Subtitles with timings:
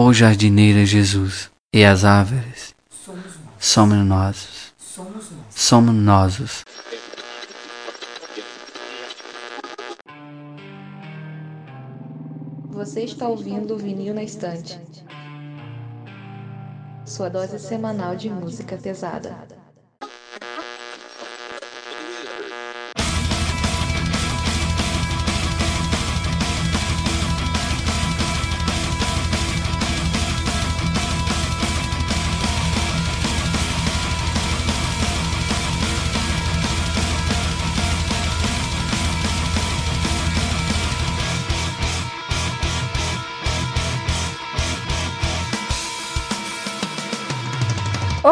[0.00, 2.72] Ó jardineira Jesus, e as árvores
[3.58, 4.72] somos nós.
[5.50, 6.62] Somos nós.
[12.70, 14.80] Você está ouvindo o Vinil na Estante.
[17.04, 19.57] Sua dose semanal de música pesada.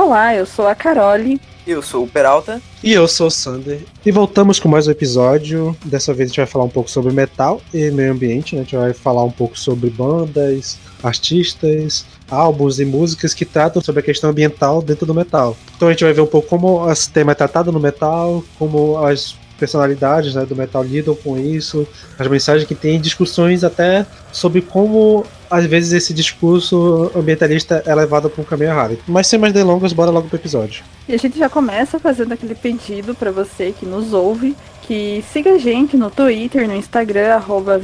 [0.07, 1.41] Olá, eu sou a Carole.
[1.67, 2.63] Eu sou o Peralta.
[2.81, 3.81] E eu sou o Sander.
[4.05, 5.77] E voltamos com mais um episódio.
[5.85, 8.55] Dessa vez a gente vai falar um pouco sobre metal e meio ambiente.
[8.55, 8.61] Né?
[8.61, 13.99] A gente vai falar um pouco sobre bandas, artistas, álbuns e músicas que tratam sobre
[13.99, 15.57] a questão ambiental dentro do metal.
[15.77, 19.05] Então a gente vai ver um pouco como esse tema é tratado no metal, como
[19.05, 21.87] as personalidades né, do metal lidam com isso,
[22.19, 28.29] as mensagens que tem, discussões até sobre como às vezes esse discurso ambientalista é levado
[28.29, 28.99] para um caminho errado.
[29.07, 30.85] Mas sem mais delongas, bora logo pro episódio.
[31.09, 35.55] E a gente já começa fazendo aquele pedido para você que nos ouve, que siga
[35.55, 37.81] a gente no Twitter, no Instagram, arroba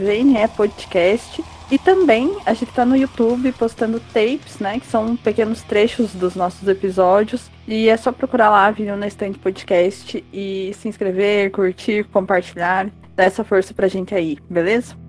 [0.56, 1.42] Podcast.
[1.72, 4.78] E também a gente tá no YouTube postando tapes, né?
[4.78, 7.50] Que são pequenos trechos dos nossos episódios.
[7.66, 12.90] E é só procurar lá, Vinil na Estante Podcast e se inscrever, curtir, compartilhar.
[13.16, 15.01] Dá essa força pra gente aí, beleza?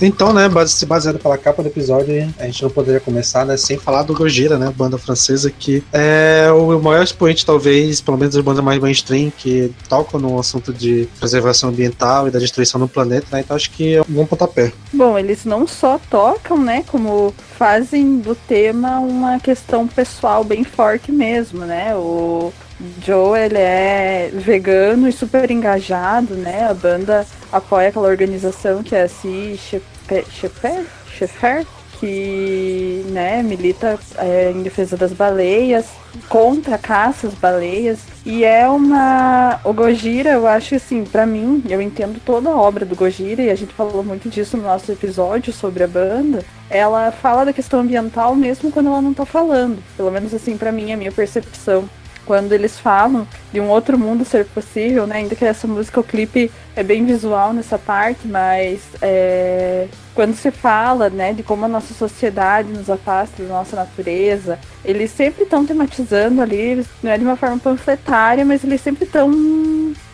[0.00, 3.76] Então, né, base, baseado pela capa do episódio, a gente não poderia começar, né, sem
[3.76, 8.44] falar do Gojira, né, banda francesa que é o maior expoente, talvez, pelo menos das
[8.44, 13.26] bandas mais mainstream, que tocam no assunto de preservação ambiental e da destruição do planeta,
[13.32, 14.72] né, então acho que é um bom pontapé.
[14.92, 21.10] Bom, eles não só tocam, né, como fazem do tema uma questão pessoal bem forte
[21.10, 22.52] mesmo, né, o
[23.04, 26.68] Joe, ele é vegano e super engajado, né?
[26.70, 29.56] A banda apoia aquela organização que é a Sea
[30.30, 31.66] Shepherd,
[31.98, 35.86] que né, milita é, em defesa das baleias,
[36.28, 38.00] contra caça baleias.
[38.24, 39.60] E é uma.
[39.64, 43.50] O Gojira, eu acho assim, para mim, eu entendo toda a obra do Gojira, e
[43.50, 46.44] a gente falou muito disso no nosso episódio sobre a banda.
[46.70, 49.82] Ela fala da questão ambiental mesmo quando ela não tá falando.
[49.96, 51.88] Pelo menos assim, para mim, é a minha percepção
[52.28, 55.16] quando eles falam de um outro mundo ser possível, né?
[55.16, 60.50] Ainda que essa música, o clipe é bem visual nessa parte, mas é, quando se
[60.50, 65.64] fala, né, de como a nossa sociedade nos afasta da nossa natureza, eles sempre estão
[65.64, 69.32] tematizando ali, não é de uma forma panfletária, mas eles sempre estão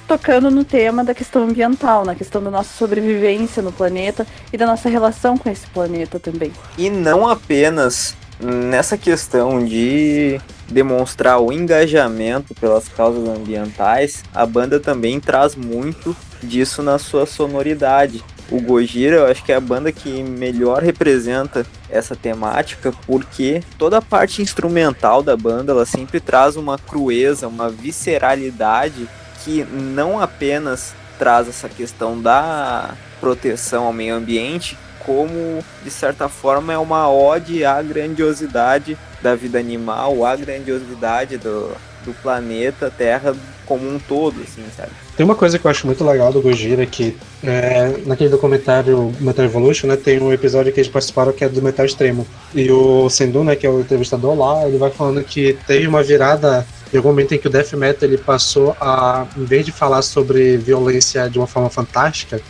[0.07, 4.67] tocando no tema da questão ambiental, na questão da nossa sobrevivência no planeta e da
[4.67, 6.53] nossa relação com esse planeta também.
[6.79, 15.19] E não apenas nessa questão de demonstrar o engajamento pelas causas ambientais, a banda também
[15.19, 18.23] traz muito disso na sua sonoridade.
[18.51, 23.99] O Gojira, eu acho que é a banda que melhor representa essa temática, porque toda
[23.99, 29.09] a parte instrumental da banda, ela sempre traz uma crueza, uma visceralidade
[29.43, 36.73] que não apenas traz essa questão da proteção ao meio ambiente, como de certa forma
[36.73, 41.73] é uma ode à grandiosidade da vida animal, à grandiosidade do,
[42.05, 43.35] do planeta Terra
[43.67, 44.91] como um todo, assim, sabe?
[45.17, 49.45] Tem uma coisa que eu acho muito legal do Gojira que é, naquele documentário Metal
[49.45, 52.27] Evolution, né, tem um episódio que eles participaram que é do metal extremo.
[52.55, 56.03] E o Sendu, né, que é o entrevistador lá, ele vai falando que teve uma
[56.03, 59.73] virada em algum momento em que o death metal ele passou a, em vez de
[59.73, 62.41] falar sobre violência de uma forma fantástica,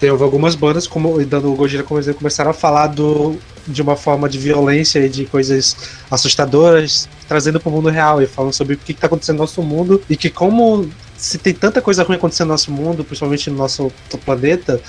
[0.00, 3.96] Teve algumas bandas, como dando o Gojira como exemplo, começaram a falar do, de uma
[3.96, 5.76] forma de violência e de coisas
[6.10, 9.62] assustadoras, trazendo para o mundo real e falando sobre o que está acontecendo no nosso
[9.62, 13.56] mundo e que como se tem tanta coisa ruim acontecendo no nosso mundo, principalmente no
[13.56, 13.90] nosso
[14.24, 14.80] planeta,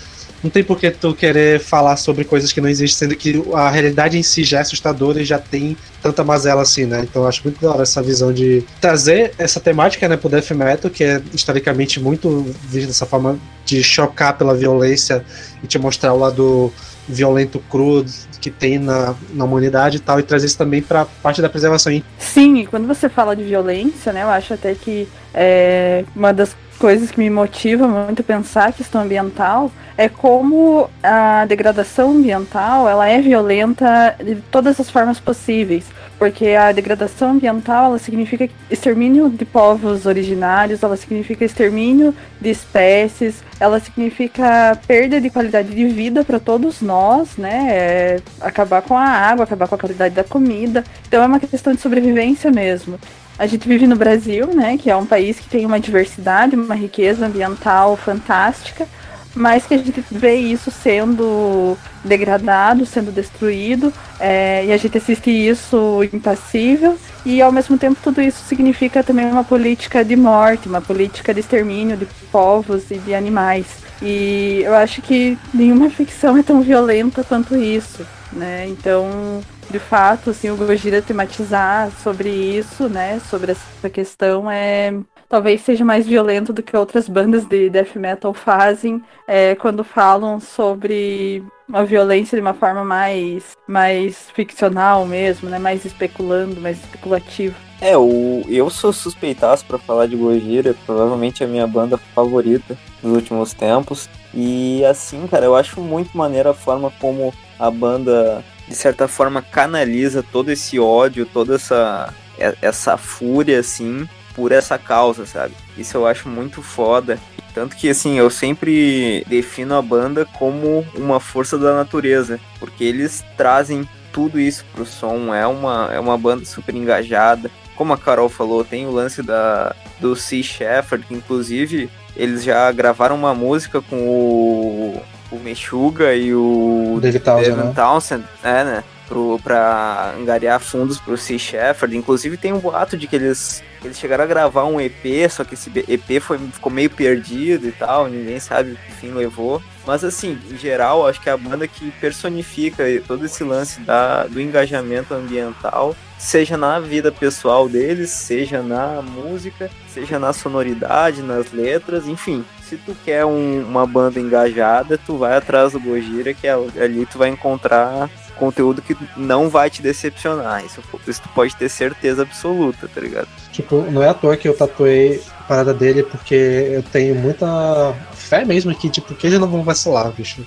[0.43, 3.69] não tem por que tu querer falar sobre coisas que não existem, sendo que a
[3.69, 7.01] realidade em si já é assustadora e já tem tanta mazela assim, né?
[7.01, 10.91] Então acho muito da hora essa visão de trazer essa temática, né, pro death metal,
[10.91, 15.25] que é historicamente muito visto dessa forma de chocar pela violência
[15.63, 16.71] e te mostrar o lado
[17.07, 18.05] violento cru
[18.41, 21.91] que tem na, na humanidade e tal, e trazer isso também para parte da preservação.
[22.19, 26.55] Sim, e quando você fala de violência, né, eu acho até que é, uma das
[26.77, 32.87] coisas que me motivam muito a pensar a questão ambiental é como a degradação ambiental
[32.87, 35.85] ela é violenta de todas as formas possíveis
[36.17, 43.43] porque a degradação ambiental ela significa extermínio de povos originários, ela significa extermínio de espécies,
[43.59, 47.67] ela significa perda de qualidade de vida para todos nós, né?
[47.69, 50.83] É acabar com a água, acabar com a qualidade da comida.
[51.07, 52.97] Então é uma questão de sobrevivência mesmo.
[53.37, 56.75] A gente vive no Brasil, né, que é um país que tem uma diversidade, uma
[56.75, 58.87] riqueza ambiental fantástica,
[59.35, 65.29] mas que a gente vê isso sendo degradado, sendo destruído, é, e a gente assiste
[65.29, 70.79] isso impassível, e ao mesmo tempo tudo isso significa também uma política de morte, uma
[70.79, 73.84] política de extermínio de povos e de animais.
[74.01, 78.67] E eu acho que nenhuma ficção é tão violenta quanto isso, né?
[78.67, 84.93] Então, de fato, assim, o Gojira tematizar sobre isso, né, sobre essa questão é
[85.29, 90.39] talvez seja mais violento do que outras bandas de death metal fazem é, quando falam
[90.39, 91.43] sobre
[91.73, 95.57] a violência de uma forma mais, mais ficcional mesmo, né?
[95.57, 97.55] Mais especulando, mais especulativo.
[97.81, 103.13] É, o, eu sou suspeitaço para falar de Gojira, provavelmente a minha banda favorita nos
[103.13, 104.09] últimos tempos.
[104.33, 109.41] E assim, cara, eu acho muito maneira a forma como a banda, de certa forma,
[109.41, 112.13] canaliza todo esse ódio, toda essa,
[112.61, 115.53] essa fúria, assim, por essa causa, sabe?
[115.77, 117.17] Isso eu acho muito foda.
[117.53, 123.23] Tanto que, assim, eu sempre defino a banda como uma força da natureza, porque eles
[123.37, 125.33] trazem tudo isso pro som.
[125.33, 127.49] É uma, é uma banda super engajada.
[127.75, 132.71] Como a Carol falou, tem o lance da, do Sea Shepherd, que inclusive eles já
[132.71, 135.01] gravaram uma música com o,
[135.31, 137.73] o Meshuga e o David Townsend, né?
[137.75, 138.83] Townsend, é, né?
[139.07, 141.95] Pro, pra angariar fundos pro Sea Shepherd.
[141.95, 145.53] Inclusive tem um boato de que eles, eles chegaram a gravar um EP, só que
[145.53, 149.61] esse EP foi, ficou meio perdido e tal, ninguém sabe o que fim levou.
[149.85, 154.25] Mas assim, em geral, acho que é a banda que personifica todo esse lance da,
[154.25, 161.51] do engajamento ambiental, seja na vida pessoal deles, seja na música, seja na sonoridade, nas
[161.51, 162.43] letras, enfim.
[162.63, 167.05] Se tu quer um, uma banda engajada, tu vai atrás do Gojira, que é, ali
[167.05, 170.63] tu vai encontrar conteúdo que não vai te decepcionar.
[170.65, 173.27] Isso, isso tu pode ter certeza absoluta, tá ligado?
[173.51, 177.95] Tipo, não é à toa que eu tatuei a parada dele, porque eu tenho muita
[178.13, 180.45] fé mesmo que, tipo, que eles não vão vacilar, bicho.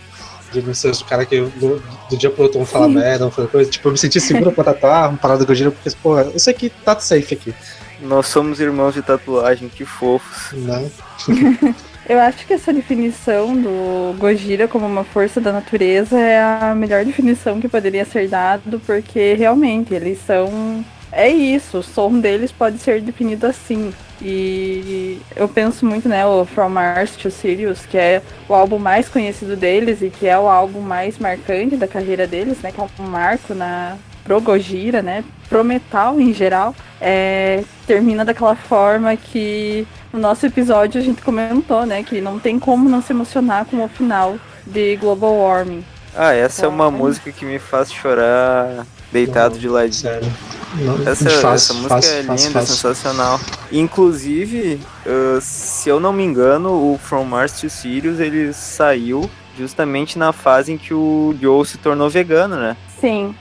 [0.53, 3.31] De não ser os caras que do, do dia pro outro vão falar merda, vão
[3.31, 3.71] fazer coisa.
[3.71, 6.55] Tipo, eu me senti seguro pra tatuar uma parada do Gojira, porque, porra, eu sei
[6.55, 7.55] que tá safe aqui.
[8.01, 10.53] Nós somos irmãos de tatuagem, que fofos.
[10.53, 10.91] Né?
[12.09, 17.05] Eu acho que essa definição do Gojira como uma força da natureza é a melhor
[17.05, 20.83] definição que poderia ser dado, porque realmente eles são.
[21.13, 23.93] É isso, o som deles pode ser definido assim.
[24.23, 29.09] E eu penso muito, né, o From Mars to Sirius, que é o álbum mais
[29.09, 32.85] conhecido deles e que é o álbum mais marcante da carreira deles, né, que é
[32.85, 33.97] um marco na
[34.29, 41.01] pro Gojira, né, pro metal em geral, é, termina daquela forma que no nosso episódio
[41.01, 44.37] a gente comentou, né, que não tem como não se emocionar com o final
[44.67, 45.83] de Global Warming.
[46.15, 46.91] Ah, essa é uma Ah.
[46.91, 49.95] música que me faz chorar deitado de ladinho.
[49.95, 50.33] Sério.
[50.75, 52.67] Não, Essa, fácil, essa música fácil, é linda, fácil.
[52.75, 53.41] sensacional.
[53.73, 60.19] Inclusive, uh, se eu não me engano, o From Mars to Sirius ele saiu justamente
[60.19, 62.77] na fase em que o Joe se tornou vegano, né?
[63.01, 63.35] Sim,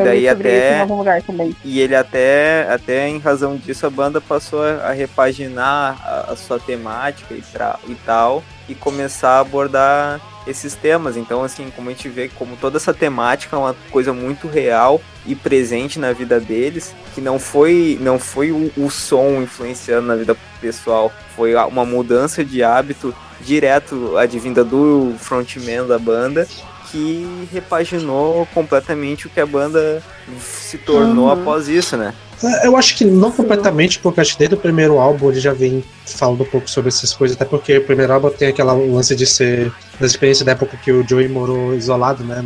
[0.00, 1.56] E daí até- em algum lugar também.
[1.64, 6.58] E ele até, até em razão disso, a banda passou a, repaginar a, a sua
[6.60, 11.16] temática e, tra- e tal, e começar a abordar esses temas.
[11.16, 15.00] Então, assim, como a gente vê, como toda essa temática é uma coisa muito real
[15.26, 20.16] e presente na vida deles, que não foi, não foi o, o som influenciando na
[20.16, 26.46] vida pessoal, foi uma mudança de hábito direto advinda do frontman da banda,
[26.92, 30.02] que repaginou completamente o que a banda
[30.38, 31.32] se tornou Uhum.
[31.32, 32.12] após isso, né?
[32.44, 35.52] É, Eu acho que não completamente, porque acho que desde o primeiro álbum ele já
[35.54, 39.16] vem falando um pouco sobre essas coisas, até porque o primeiro álbum tem aquela lance
[39.16, 42.44] de ser da experiência da época que o Joey morou isolado, né,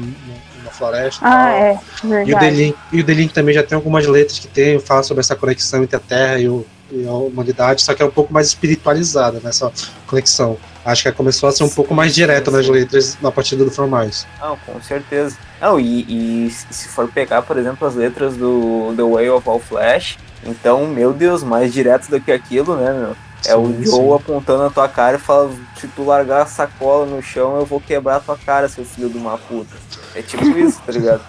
[0.64, 1.24] na floresta.
[1.24, 1.48] e Ah, tal.
[1.50, 2.46] é, E o verdade.
[2.46, 5.20] The Link, e o The Link também já tem algumas letras que tem, fala sobre
[5.22, 6.64] essa conexão entre a Terra e, o-
[7.06, 9.72] a humanidade, só que é um pouco mais espiritualizada nessa
[10.06, 10.56] conexão.
[10.84, 13.88] Acho que começou a ser um pouco mais direta nas letras a partir do From
[13.88, 14.26] Mars.
[14.40, 15.36] Não, com certeza.
[15.60, 19.58] Não, e, e se for pegar, por exemplo, as letras do The Way of All
[19.58, 23.16] Flash, então, meu Deus, mais direto do que aquilo, né, meu?
[23.46, 24.14] É o Sim, Joe sim.
[24.14, 27.80] apontando a tua cara e fala, se tu largar a sacola no chão, eu vou
[27.80, 29.74] quebrar a tua cara, seu filho de uma puta.
[30.14, 31.22] É tipo isso, tá ligado?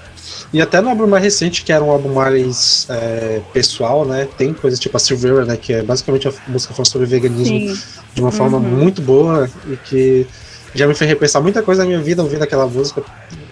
[0.54, 4.28] E até no álbum mais recente, que era um álbum mais é, pessoal, né?
[4.38, 5.58] Tem coisas tipo a Silveira, né?
[5.58, 7.82] Que é basicamente a música falando sobre veganismo Sim.
[8.14, 8.64] de uma forma uhum.
[8.64, 10.28] muito boa e que
[10.74, 13.04] já me fez repensar muita coisa na minha vida ouvindo aquela música,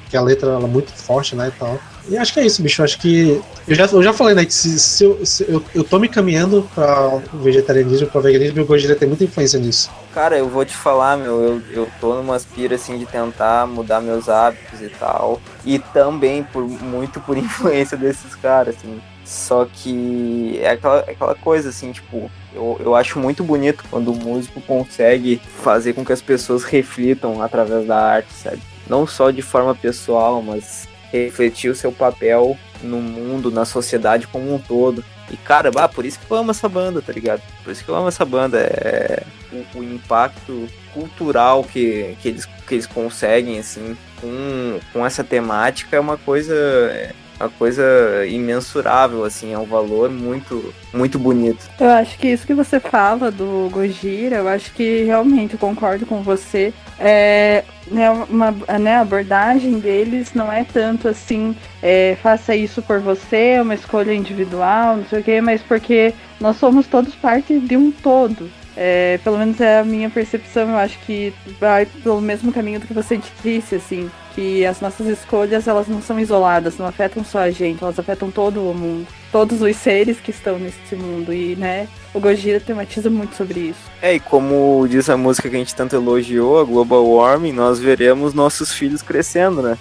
[0.10, 1.52] que a letra é muito forte, né?
[1.54, 1.80] E tal.
[2.08, 2.84] E acho que é isso, bicho.
[2.84, 3.42] Acho que.
[3.68, 4.46] Eu já, eu já falei, né?
[4.46, 8.62] Que se, se, eu, se eu, eu tô me caminhando pra vegetarianismo, pra veganismo, e
[8.62, 9.90] o Gojira tem muita influência nisso.
[10.14, 11.42] Cara, eu vou te falar, meu.
[11.42, 15.42] Eu, eu tô numa aspira, assim, de tentar mudar meus hábitos e tal.
[15.66, 19.02] E também, por muito por influência desses caras, assim.
[19.26, 22.30] Só que é aquela, é aquela coisa, assim, tipo.
[22.54, 27.42] Eu, eu acho muito bonito quando o músico consegue fazer com que as pessoas reflitam
[27.42, 28.62] através da arte, sabe?
[28.88, 34.54] Não só de forma pessoal, mas refletir o seu papel no mundo, na sociedade como
[34.54, 35.04] um todo.
[35.32, 37.42] E, cara, bah, por isso que eu amo essa banda, tá ligado?
[37.64, 38.60] Por isso que eu amo essa banda.
[38.60, 39.24] É
[39.56, 45.96] o, o impacto cultural que, que, eles, que eles conseguem, assim, com, com essa temática
[45.96, 46.54] é uma coisa.
[46.54, 47.84] É, uma coisa
[48.28, 51.70] imensurável, assim, é um valor muito, muito bonito.
[51.80, 56.22] Eu acho que isso que você fala do Gojira, eu acho que realmente concordo com
[56.22, 56.74] você.
[57.00, 63.00] É, né, uma, né, a abordagem deles não é tanto assim, é, faça isso por
[63.00, 67.60] você, é uma escolha individual, não sei o quê, mas porque nós somos todos parte
[67.60, 68.50] de um todo.
[68.78, 72.88] É, pelo menos é a minha percepção, eu acho que vai pelo mesmo caminho do
[72.88, 77.40] que você disse, assim, que as nossas escolhas elas não são isoladas, não afetam só
[77.40, 81.56] a gente, elas afetam todo o mundo, todos os seres que estão nesse mundo e,
[81.56, 83.80] né, o Gojira tematiza muito sobre isso.
[84.02, 87.80] É, e como diz a música que a gente tanto elogiou, a Global Warming, nós
[87.80, 89.78] veremos nossos filhos crescendo, né?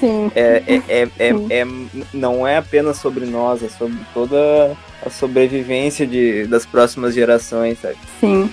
[0.00, 0.32] Sim.
[0.34, 1.66] É, é, é, é, é,
[2.12, 7.96] não é apenas sobre nós, é sobre toda a sobrevivência de, das próximas gerações, sabe?
[8.20, 8.50] Sim.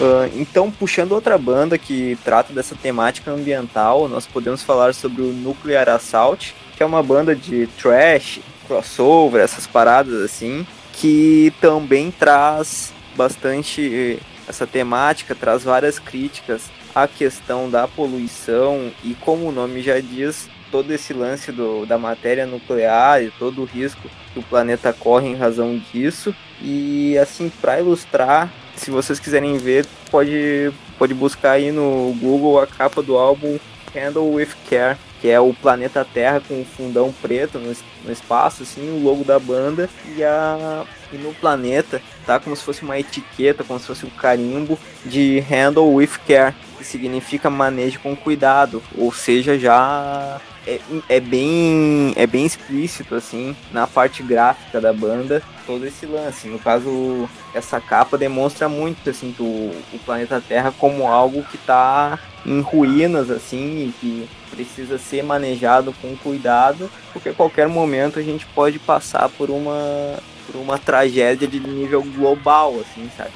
[0.00, 5.26] Uh, então, puxando outra banda que trata dessa temática ambiental, nós podemos falar sobre o
[5.26, 10.66] Nuclear Assault, que é uma banda de trash, crossover, essas paradas assim,
[11.00, 19.48] que também traz bastante essa temática, traz várias críticas à questão da poluição e como
[19.48, 24.10] o nome já diz, todo esse lance do, da matéria nuclear e todo o risco
[24.34, 26.34] que o planeta corre em razão disso.
[26.60, 32.66] E assim, para ilustrar, se vocês quiserem ver, pode, pode buscar aí no Google a
[32.66, 33.58] capa do álbum
[33.94, 37.74] Handle with Care que é o planeta Terra com o fundão preto no,
[38.04, 39.88] no espaço, assim, o logo da banda.
[40.16, 44.10] E a e no planeta tá como se fosse uma etiqueta, como se fosse um
[44.10, 51.20] carimbo de handle with care, que significa manejo com cuidado, ou seja, já é, é,
[51.20, 56.48] bem é bem explícito assim na parte gráfica da banda todo esse lance.
[56.48, 62.18] No caso, essa capa demonstra muito assim o, o planeta Terra como algo que está
[62.44, 68.22] em ruínas assim e que precisa ser manejado com cuidado, porque a qualquer momento a
[68.22, 73.30] gente pode passar por uma por uma tragédia de nível global, assim, sabe?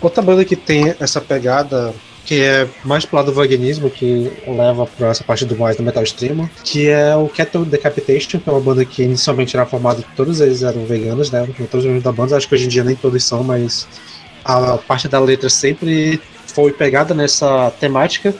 [0.00, 1.92] Outra banda que tem essa pegada
[2.30, 5.82] que é mais pro lado do veganismo, que leva para essa parte do mais do
[5.82, 10.04] metal extremo, que é o Cattle Decapitation, que é uma banda que inicialmente era formada,
[10.14, 11.48] todos eles eram veganos, né?
[11.68, 13.88] Todos os da banda, acho que hoje em dia nem todos são, mas
[14.44, 18.32] a parte da letra sempre foi pegada nessa temática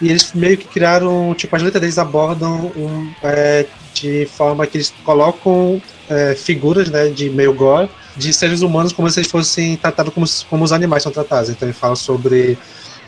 [0.00, 4.78] e eles meio que criaram, tipo, as letras deles abordam um, é, de forma que
[4.78, 9.76] eles colocam é, figuras, né, de meio gore, de seres humanos como se eles fossem
[9.76, 11.50] tratados como, como os animais são tratados.
[11.50, 12.56] Então ele fala sobre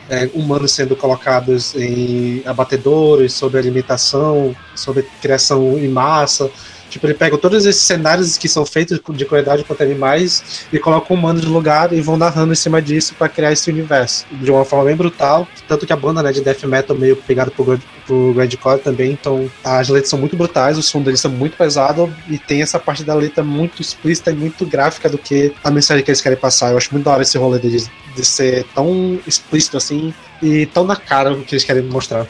[0.09, 6.49] é, humanos sendo colocados em abatedores, sobre alimentação, sobre criação em massa,
[6.89, 11.13] Tipo, ele pega todos esses cenários que são feitos de crueldade contra animais e coloca
[11.13, 14.25] humanos no lugar e vão narrando em cima disso para criar esse universo.
[14.31, 15.47] De uma forma bem brutal.
[15.67, 19.11] Tanto que a banda né, de death metal meio pegada pro, pro grindcore também.
[19.11, 22.79] Então as letras são muito brutais, o som deles é muito pesado e tem essa
[22.79, 26.37] parte da letra muito explícita e muito gráfica do que a mensagem que eles querem
[26.37, 26.71] passar.
[26.71, 30.83] Eu acho muito da hora esse rolê deles de ser tão explícito assim e tão
[30.83, 32.25] na cara o que eles querem mostrar.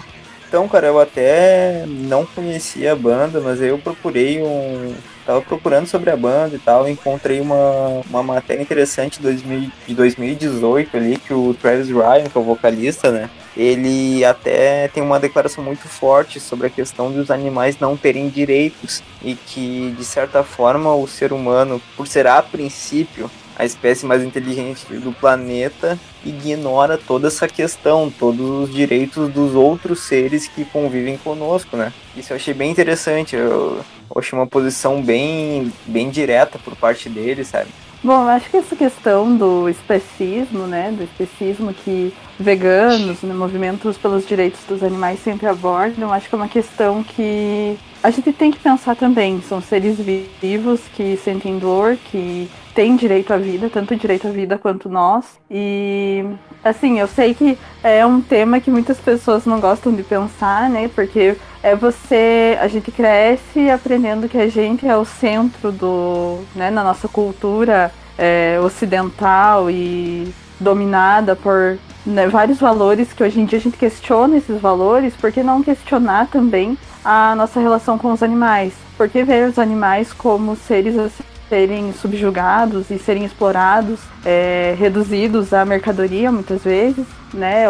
[0.48, 4.94] Então, cara, eu até não conhecia a banda, mas eu procurei um.
[5.25, 11.17] Tava procurando sobre a banda e tal, encontrei uma, uma matéria interessante de 2018 ali,
[11.17, 13.29] que o Travis Ryan, que é o vocalista, né?
[13.58, 19.03] Ele até tem uma declaração muito forte sobre a questão dos animais não terem direitos
[19.22, 24.24] e que, de certa forma, o ser humano, por ser a princípio a espécie mais
[24.24, 31.18] inteligente do planeta ignora toda essa questão, todos os direitos dos outros seres que convivem
[31.18, 31.92] conosco, né?
[32.16, 33.36] Isso eu achei bem interessante.
[33.36, 33.80] Eu,
[34.16, 37.70] achei uma posição bem, bem direta por parte dele, sabe?
[38.04, 44.26] Bom, acho que essa questão do especismo, né, do especismo que veganos, né, movimentos pelos
[44.26, 48.60] direitos dos animais sempre abordam, acho que é uma questão que a gente tem que
[48.60, 49.42] pensar também.
[49.42, 49.98] São seres
[50.40, 55.25] vivos que sentem dor, que têm direito à vida, tanto direito à vida quanto nós.
[55.50, 56.24] E
[56.63, 60.88] assim, eu sei que é um tema que muitas pessoas não gostam de pensar, né?
[60.93, 66.69] Porque é você, a gente cresce aprendendo que a gente é o centro do, né,
[66.69, 73.57] na nossa cultura é, ocidental e dominada por né, vários valores que hoje em dia
[73.57, 78.22] a gente questiona esses valores, por que não questionar também a nossa relação com os
[78.22, 78.74] animais?
[78.96, 81.10] Por que ver os animais como seres a
[81.50, 87.70] serem subjugados e serem explorados, é, reduzidos à mercadoria muitas vezes, né?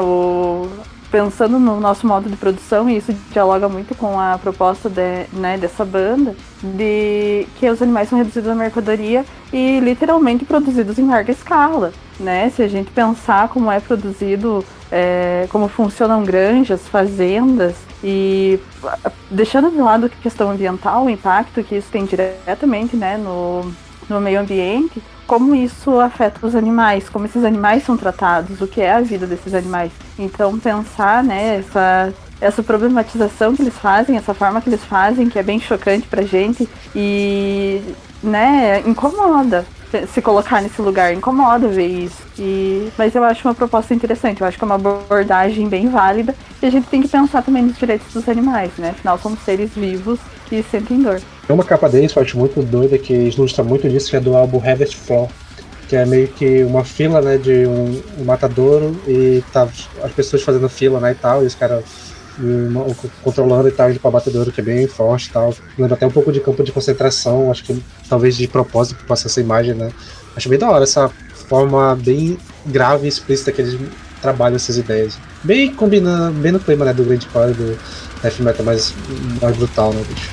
[1.12, 5.58] Pensando no nosso modo de produção, e isso dialoga muito com a proposta de, né,
[5.58, 11.32] dessa banda, de que os animais são reduzidos à mercadoria e literalmente produzidos em larga
[11.32, 11.92] escala.
[12.20, 12.50] Né?
[12.50, 18.60] Se a gente pensar como é produzido, é, como funcionam granjas, fazendas, e
[19.32, 23.72] deixando de lado a questão ambiental, o impacto que isso tem diretamente né, no,
[24.10, 28.82] no meio ambiente, como isso afeta os animais, como esses animais são tratados, o que
[28.82, 29.92] é a vida desses animais.
[30.18, 35.38] Então pensar, né, essa, essa problematização que eles fazem, essa forma que eles fazem, que
[35.38, 37.82] é bem chocante pra gente e,
[38.24, 39.66] né, incomoda
[40.14, 42.22] se colocar nesse lugar, incomoda ver isso.
[42.38, 46.36] E, mas eu acho uma proposta interessante, eu acho que é uma abordagem bem válida
[46.62, 48.90] e a gente tem que pensar também nos direitos dos animais, né?
[48.90, 51.22] Afinal, somos seres vivos que sentem dor.
[51.48, 54.20] Tem uma capa deles que eu acho muito doida, que ilustra muito disso, que é
[54.20, 55.30] do álbum Harvest Floor,
[55.88, 59.66] que é meio que uma fila, né, de um, um matadouro e tá
[60.04, 61.86] as pessoas fazendo fila, né, e tal, e os caras
[63.24, 65.56] controlando e tal, indo pra batedouro, que é bem forte e tal.
[65.80, 69.28] Lembra até um pouco de campo de concentração, acho que talvez de propósito pra passar
[69.28, 69.90] essa imagem, né.
[70.36, 71.10] Acho bem da hora essa
[71.48, 73.80] forma bem grave e explícita que eles
[74.22, 75.18] trabalham essas ideias.
[75.44, 77.80] Bem combinando, bem no clima, né, do Grand Core, do
[78.22, 78.94] death metal mais,
[79.42, 80.30] mais brutal, né, bicho.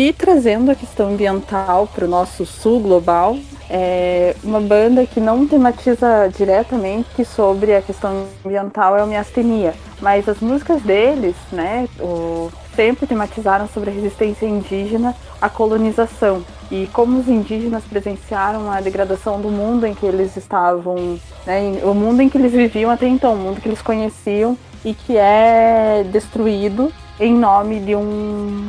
[0.00, 3.36] E trazendo a questão ambiental para o nosso sul global,
[3.68, 10.28] é uma banda que não tematiza diretamente sobre a questão ambiental é o Miastenia, mas
[10.28, 16.44] as músicas deles, né, o, sempre tematizaram sobre a resistência indígena à colonização.
[16.70, 21.92] E como os indígenas presenciaram a degradação do mundo em que eles estavam, né, o
[21.92, 26.06] mundo em que eles viviam até então, o mundo que eles conheciam e que é
[26.12, 28.68] destruído em nome de um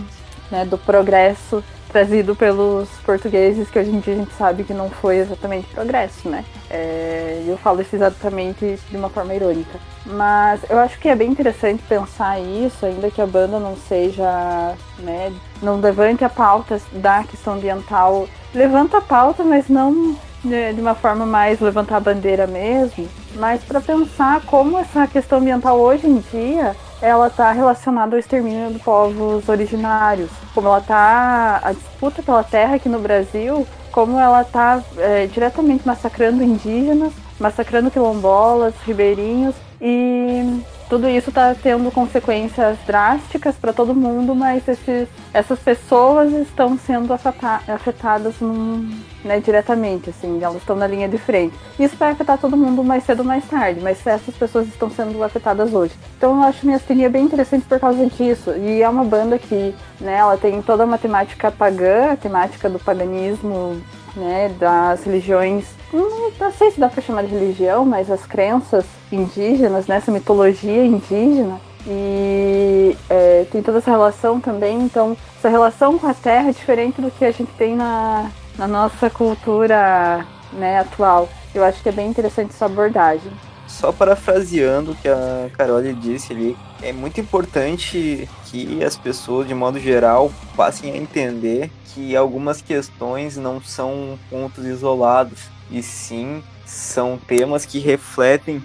[0.52, 4.90] né, do progresso trazido pelos portugueses, que hoje em dia a gente sabe que não
[4.90, 6.46] foi exatamente progresso, né?
[6.70, 9.80] É, eu falo isso exatamente de uma forma irônica.
[10.06, 14.76] Mas eu acho que é bem interessante pensar isso, ainda que a banda não seja,
[15.00, 18.28] né, não levante a pauta da questão ambiental.
[18.54, 23.82] Levanta a pauta, mas não de uma forma mais levantar a bandeira mesmo, mas para
[23.82, 29.48] pensar como essa questão ambiental hoje em dia ela está relacionada ao extermínio de povos
[29.48, 35.28] originários, como ela está a disputa pela terra aqui no Brasil, como ela está é,
[35.28, 43.94] diretamente massacrando indígenas, massacrando quilombolas, ribeirinhos e tudo isso está tendo consequências drásticas para todo
[43.94, 48.90] mundo, mas esses, essas pessoas estão sendo afetadas num,
[49.24, 51.56] né, diretamente, assim, elas estão na linha de frente.
[51.80, 55.24] Isso vai afetar todo mundo mais cedo ou mais tarde, mas essas pessoas estão sendo
[55.24, 55.94] afetadas hoje.
[56.18, 58.52] Então eu acho Miastenia bem interessante por causa disso.
[58.58, 62.80] E é uma banda que, né, ela tem toda uma temática pagã, a temática do
[62.80, 63.80] paganismo,
[64.16, 69.88] né, das religiões Não sei se dá para chamar de religião, mas as crenças indígenas,
[69.88, 74.80] né, essa mitologia indígena, e é, tem toda essa relação também.
[74.82, 78.68] Então, essa relação com a terra é diferente do que a gente tem na, na
[78.68, 81.28] nossa cultura né, atual.
[81.56, 83.32] Eu acho que é bem interessante essa abordagem.
[83.68, 89.54] Só parafraseando o que a Carol disse ali, é muito importante que as pessoas, de
[89.54, 97.18] modo geral, passem a entender que algumas questões não são pontos isolados e sim são
[97.18, 98.62] temas que refletem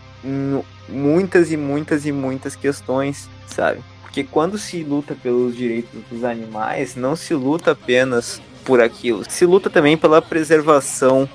[0.89, 3.81] muitas e muitas e muitas questões, sabe?
[4.03, 9.45] Porque quando se luta pelos direitos dos animais, não se luta apenas por aquilo, se
[9.45, 11.29] luta também pela preservação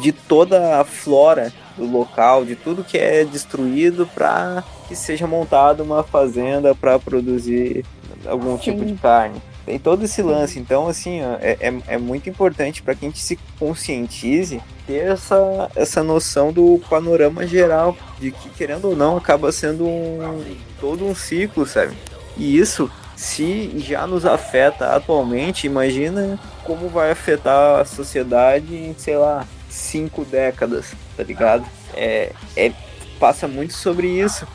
[0.00, 5.82] de toda a flora do local, de tudo que é destruído para que seja montada
[5.82, 7.84] uma fazenda para produzir
[8.24, 8.62] algum Sim.
[8.62, 9.40] tipo de carne.
[9.66, 13.08] Tem todo esse lance, então assim, ó, é, é, é muito importante para que a
[13.08, 19.16] gente se conscientize ter essa, essa noção do panorama geral, de que querendo ou não
[19.16, 21.96] acaba sendo um, todo um ciclo, sabe?
[22.36, 29.16] E isso, se já nos afeta atualmente, imagina como vai afetar a sociedade em, sei
[29.16, 31.66] lá, cinco décadas, tá ligado?
[31.92, 32.72] É, é,
[33.18, 34.46] passa muito sobre isso.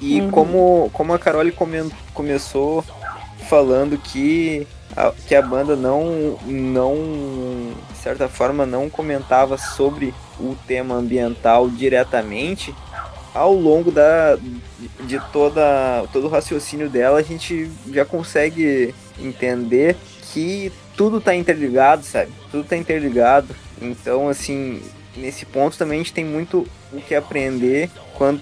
[0.00, 0.30] E uhum.
[0.30, 2.82] como, como a Carole come, começou
[3.48, 10.56] falando que a, que a banda não, não, de certa forma, não comentava sobre o
[10.66, 12.74] tema ambiental diretamente,
[13.34, 14.38] ao longo da,
[15.00, 19.96] de toda, todo o raciocínio dela, a gente já consegue entender
[20.32, 22.30] que tudo está interligado, sabe?
[22.50, 23.48] Tudo está interligado.
[23.82, 24.80] Então, assim,
[25.16, 28.40] nesse ponto também a gente tem muito o que aprender quando,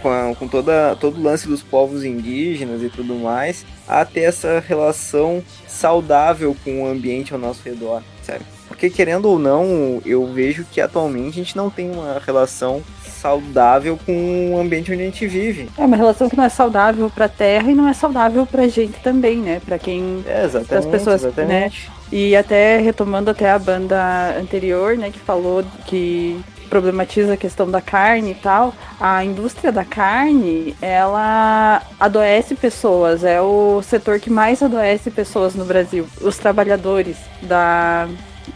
[0.00, 4.62] com, com toda, todo o lance dos povos indígenas e tudo mais, a ter essa
[4.66, 8.44] relação saudável com o ambiente ao nosso redor, sabe?
[8.68, 13.98] Porque querendo ou não, eu vejo que atualmente a gente não tem uma relação saudável
[14.04, 15.68] com o ambiente onde a gente vive.
[15.76, 18.62] É uma relação que não é saudável para a Terra e não é saudável para
[18.62, 19.60] a gente também, né?
[19.64, 21.28] Para quem, é, as pessoas, né?
[21.28, 21.88] exatamente.
[21.88, 21.98] né?
[22.12, 27.80] E até retomando até a banda anterior, né, que falou que problematiza a questão da
[27.80, 34.62] carne e tal, a indústria da carne, ela adoece pessoas, é o setor que mais
[34.62, 38.08] adoece pessoas no Brasil, os trabalhadores da,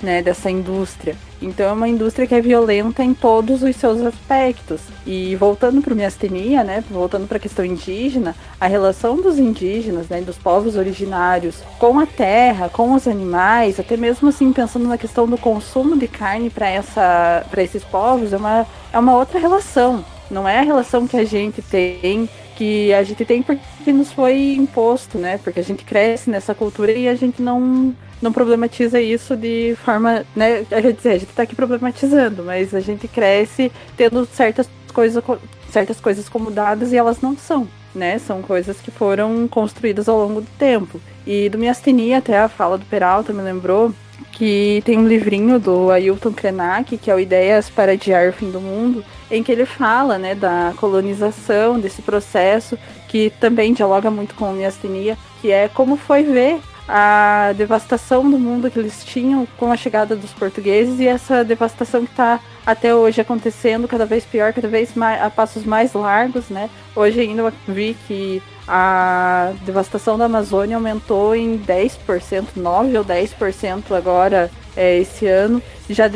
[0.02, 1.16] né, dessa indústria.
[1.42, 4.80] Então é uma indústria que é violenta em todos os seus aspectos.
[5.04, 10.20] E voltando para miastenia, né, voltando para a questão indígena, a relação dos indígenas, né,
[10.20, 15.26] dos povos originários com a terra, com os animais, até mesmo assim pensando na questão
[15.26, 20.04] do consumo de carne para essa para esses povos é uma é uma outra relação.
[20.30, 24.54] Não é a relação que a gente tem que a gente tem porque nos foi
[24.54, 25.38] imposto, né?
[25.38, 30.24] Porque a gente cresce nessa cultura e a gente não não problematiza isso de forma,
[30.34, 30.64] né?
[30.70, 35.22] A gente, a gente tá aqui problematizando, mas a gente cresce tendo certas coisas,
[35.70, 37.68] certas coisas como dadas e elas não são.
[37.94, 40.98] Né, são coisas que foram construídas ao longo do tempo.
[41.26, 43.92] E do Miastenia, até a fala do Peralta me lembrou
[44.32, 48.50] que tem um livrinho do Ailton Krenak, que é o Ideias para Adiar o Fim
[48.50, 54.34] do Mundo, em que ele fala né, da colonização, desse processo, que também dialoga muito
[54.34, 59.46] com a miastenia, que é como foi ver a devastação do mundo que eles tinham
[59.56, 64.24] com a chegada dos portugueses e essa devastação que está até hoje acontecendo cada vez
[64.24, 66.68] pior, cada vez mais, a passos mais largos, né?
[66.94, 68.42] Hoje ainda vi que
[68.74, 75.62] a devastação da Amazônia aumentou em 10%, 9 ou 10% agora é, esse ano.
[75.90, 76.08] Já,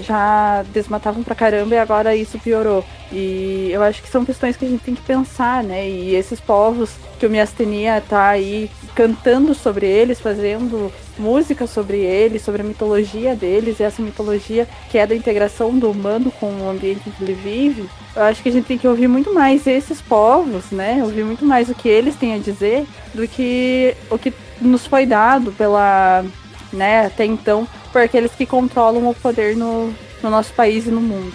[0.00, 2.84] já desmatavam pra caramba e agora isso piorou.
[3.12, 5.88] E eu acho que são questões que a gente tem que pensar, né?
[5.88, 12.42] E esses povos que o Miastenia tá aí cantando sobre eles, fazendo música sobre eles,
[12.42, 16.68] sobre a mitologia deles, e essa mitologia que é da integração do humano com o
[16.68, 19.66] ambiente em que ele vive, eu acho que a gente tem que ouvir muito mais
[19.66, 21.00] esses povos, né?
[21.02, 25.06] Ouvir muito mais o que eles têm a dizer do que o que nos foi
[25.06, 26.24] dado pela,
[26.72, 31.00] né, até então, por aqueles que controlam o poder no, no nosso país e no
[31.00, 31.32] mundo.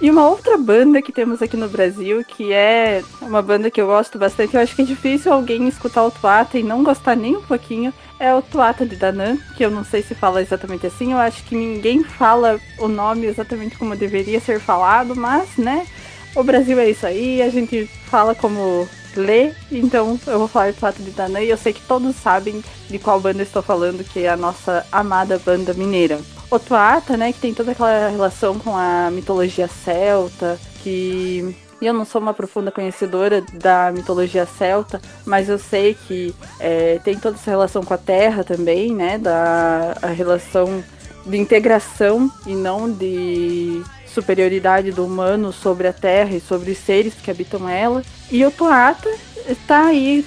[0.00, 3.88] E uma outra banda que temos aqui no Brasil, que é uma banda que eu
[3.88, 7.36] gosto bastante, eu acho que é difícil alguém escutar o Tuata e não gostar nem
[7.36, 11.12] um pouquinho, é o Tuata de Danã, que eu não sei se fala exatamente assim,
[11.12, 15.86] eu acho que ninguém fala o nome exatamente como deveria ser falado, mas, né,
[16.36, 21.02] o Brasil é isso aí, a gente fala como lê, então eu vou falar Tuata
[21.02, 24.28] de Danã e eu sei que todos sabem de qual banda estou falando, que é
[24.28, 26.20] a nossa amada banda mineira.
[26.50, 32.20] Otuata, né, que tem toda aquela relação com a mitologia celta, que eu não sou
[32.20, 37.82] uma profunda conhecedora da mitologia celta, mas eu sei que é, tem toda essa relação
[37.82, 40.82] com a terra também, né, da a relação
[41.26, 47.14] de integração e não de superioridade do humano sobre a terra e sobre os seres
[47.14, 48.02] que habitam ela.
[48.30, 49.10] E o Tuata
[49.48, 50.24] está aí,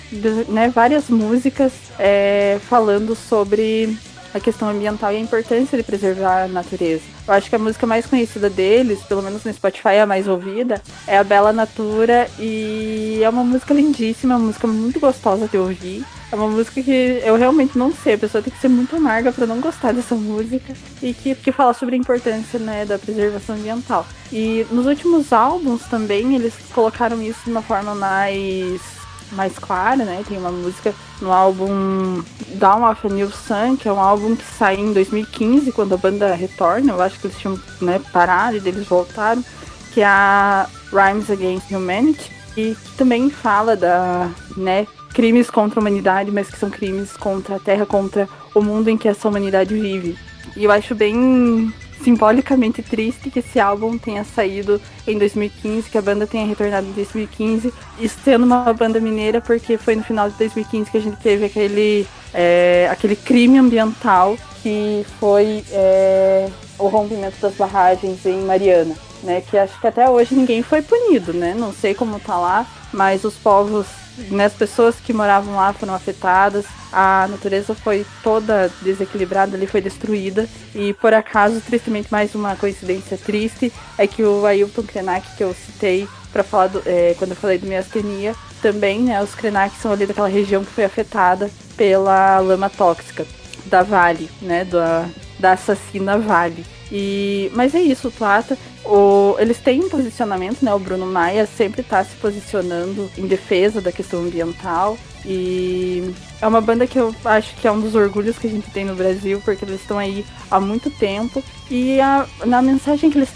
[0.48, 3.98] né, várias músicas é, falando sobre
[4.34, 7.04] a questão ambiental e a importância de preservar a natureza.
[7.28, 10.82] Eu acho que a música mais conhecida deles, pelo menos no Spotify a mais ouvida,
[11.08, 15.58] é a Bela Natura e é uma música lindíssima, é uma música muito gostosa de
[15.58, 16.04] ouvir.
[16.32, 19.32] É uma música que eu realmente não sei, a pessoa tem que ser muito amarga
[19.32, 23.56] para não gostar dessa música e que, que fala sobre a importância né, da preservação
[23.56, 24.04] ambiental.
[24.32, 28.82] E nos últimos álbuns também eles colocaram isso de uma forma mais
[29.32, 30.24] mais clara, né?
[30.28, 32.24] Tem uma música no álbum
[32.56, 35.98] Down of a New Sun, que é um álbum que saiu em 2015, quando a
[35.98, 36.94] banda retorna.
[36.94, 39.44] Eu acho que eles tinham né, parado e eles voltaram,
[39.94, 45.82] que é a Rhymes Against Humanity, e que também fala da, né, crimes contra a
[45.82, 49.74] humanidade, mas que são crimes contra a Terra, contra o mundo em que essa humanidade
[49.74, 50.18] vive.
[50.56, 56.02] E eu acho bem simbolicamente triste que esse álbum tenha saído em 2015, que a
[56.02, 60.38] banda tenha retornado em 2015, isso sendo uma banda mineira, porque foi no final de
[60.38, 66.50] 2015 que a gente teve aquele, é, aquele crime ambiental que foi é,
[66.86, 68.96] o rompimento das barragens em Mariana.
[69.24, 71.56] Né, que acho que até hoje ninguém foi punido, né?
[71.58, 73.88] Não sei como tá lá, mas os povos
[74.30, 79.82] né, as pessoas que moravam lá foram afetadas, a natureza foi toda desequilibrada, ali foi
[79.82, 80.48] destruída.
[80.76, 85.54] E por acaso, tristemente, mais uma coincidência triste é que o Ailton Krenak, que eu
[85.54, 89.92] citei para falar do, é, quando eu falei do miastenia, também, né, os Krenak são
[89.92, 93.26] ali daquela região que foi afetada pela lama tóxica
[93.66, 95.06] da Vale, né, da,
[95.40, 96.66] da assassina Vale.
[96.96, 100.72] E, mas é isso, o Tuata, o, eles têm um posicionamento, né?
[100.76, 104.96] O Bruno Maia sempre está se posicionando em defesa da questão ambiental.
[105.26, 108.70] E é uma banda que eu acho que é um dos orgulhos que a gente
[108.70, 111.44] tem no Brasil, porque eles estão aí há muito tempo.
[111.68, 113.32] E a, na mensagem que eles,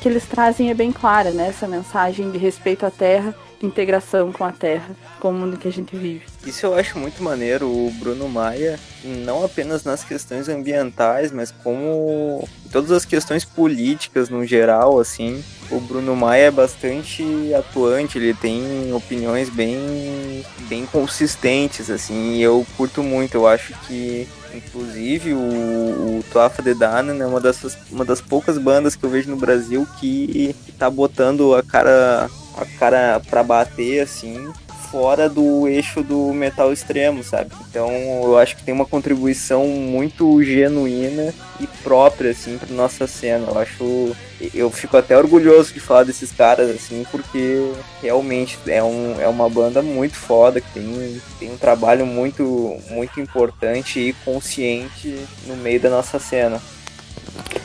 [0.00, 1.48] que eles trazem é bem clara, né?
[1.48, 5.72] Essa mensagem de respeito à terra integração com a Terra, com o mundo que a
[5.72, 6.22] gente vive.
[6.46, 12.48] Isso eu acho muito maneiro, o Bruno Maia, não apenas nas questões ambientais, mas como
[12.72, 15.44] todas as questões políticas no geral, assim.
[15.70, 17.22] O Bruno Maia é bastante
[17.54, 24.26] atuante, ele tem opiniões bem, bem consistentes, assim, e eu curto muito, eu acho que
[24.54, 29.10] Inclusive, o, o Tuafa de Danan é uma, dessas, uma das poucas bandas que eu
[29.10, 32.28] vejo no Brasil que, que tá botando a cara
[32.60, 34.52] a cara para bater assim
[34.90, 37.52] fora do eixo do metal extremo, sabe?
[37.68, 37.90] Então
[38.24, 43.46] eu acho que tem uma contribuição muito genuína e própria assim para nossa cena.
[43.48, 44.16] Eu acho
[44.52, 49.48] eu fico até orgulhoso de falar desses caras assim, porque realmente é, um, é uma
[49.48, 55.78] banda muito foda que tem, tem um trabalho muito muito importante e consciente no meio
[55.78, 56.60] da nossa cena.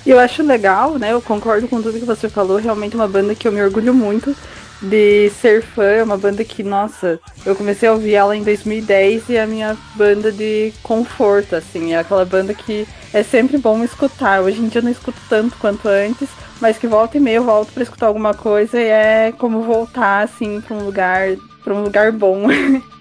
[0.06, 1.12] E eu acho legal, né?
[1.12, 2.58] Eu concordo com tudo que você falou.
[2.58, 4.36] Realmente uma banda que eu me orgulho muito
[4.86, 5.84] de ser fã.
[5.84, 9.48] É uma banda que, nossa, eu comecei a ouvir ela em 2010 e é a
[9.48, 11.94] minha banda de conforto, assim.
[11.94, 14.42] É aquela banda que é sempre bom escutar.
[14.42, 16.30] Hoje em dia eu não escuto tanto quanto antes,
[16.62, 20.24] mas que volta e meia eu volto para escutar alguma coisa e é como voltar,
[20.24, 22.46] assim, para um lugar, para um lugar bom.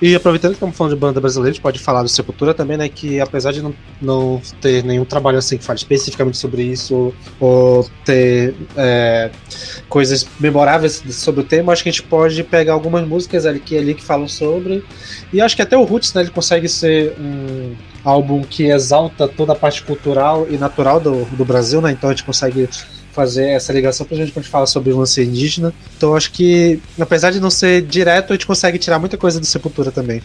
[0.00, 2.76] E aproveitando que estamos falando de banda brasileira, a gente pode falar do Sepultura também,
[2.76, 2.88] né?
[2.88, 7.88] Que apesar de não, não ter nenhum trabalho assim que fale especificamente sobre isso, ou
[8.04, 9.30] ter é,
[9.88, 13.76] coisas memoráveis sobre o tema, acho que a gente pode pegar algumas músicas ali que,
[13.76, 14.84] ali que falam sobre.
[15.32, 16.22] E acho que até o Roots, né?
[16.22, 21.44] Ele consegue ser um álbum que exalta toda a parte cultural e natural do, do
[21.44, 21.90] Brasil, né?
[21.90, 22.68] Então a gente consegue
[23.18, 25.74] fazer essa ligação gente quando a gente fala sobre o lance indígena.
[25.96, 29.46] Então acho que, apesar de não ser direto, a gente consegue tirar muita coisa do
[29.46, 30.22] Sepultura também.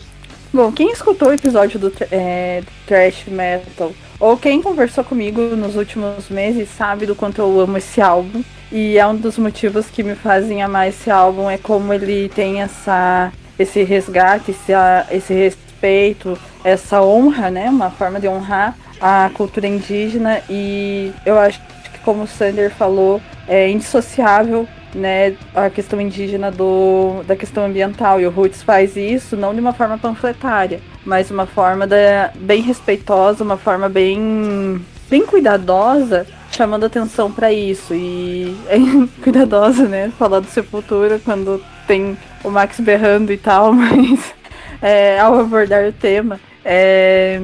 [0.54, 6.30] Bom, quem escutou o episódio do é, Trash Metal, ou quem conversou comigo nos últimos
[6.30, 8.44] meses, sabe do quanto eu amo esse álbum.
[8.72, 12.62] E é um dos motivos que me fazem amar esse álbum, é como ele tem
[12.62, 14.72] essa, esse resgate, esse,
[15.12, 17.68] esse respeito, essa honra, né?
[17.70, 20.42] Uma forma de honrar a cultura indígena.
[20.48, 21.60] E eu acho
[22.04, 28.20] como o Sander falou, é indissociável né, a questão indígena do, da questão ambiental.
[28.20, 32.62] E o Roots faz isso não de uma forma panfletária, mas uma forma da, bem
[32.62, 37.94] respeitosa, uma forma bem, bem cuidadosa, chamando atenção para isso.
[37.94, 38.78] E é
[39.24, 40.12] cuidadosa, né?
[40.18, 44.34] Falar do Sepultura quando tem o Max berrando e tal, mas
[44.82, 46.40] é, ao abordar o tema.
[46.66, 47.42] É,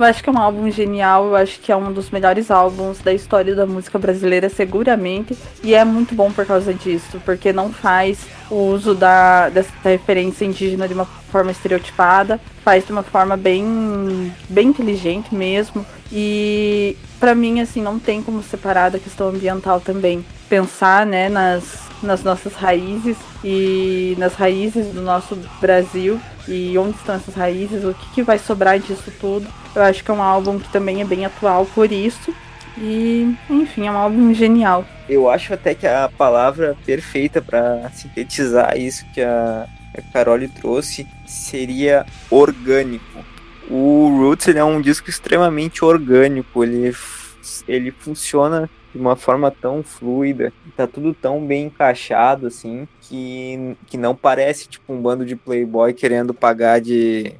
[0.00, 3.00] eu acho que é um álbum genial, eu acho que é um dos melhores álbuns
[3.00, 5.36] da história da música brasileira, seguramente.
[5.62, 10.44] E é muito bom por causa disso, porque não faz o uso da, dessa referência
[10.44, 15.84] indígena de uma forma estereotipada, faz de uma forma bem, bem inteligente mesmo.
[16.10, 20.24] E para mim, assim, não tem como separar da questão ambiental também.
[20.48, 27.14] Pensar, né, nas, nas nossas raízes e nas raízes do nosso Brasil e onde estão
[27.14, 29.46] essas raízes, o que, que vai sobrar disso tudo.
[29.74, 32.34] Eu acho que é um álbum que também é bem atual por isso.
[32.78, 34.84] E, enfim, é um álbum genial.
[35.08, 41.06] Eu acho até que a palavra perfeita para sintetizar isso que a, a Carole trouxe
[41.26, 43.24] seria orgânico.
[43.68, 46.92] O Roots é um disco extremamente orgânico, ele,
[47.68, 53.96] ele funciona de uma forma tão fluida, tá tudo tão bem encaixado assim, que, que
[53.96, 57.32] não parece tipo um bando de playboy querendo pagar de,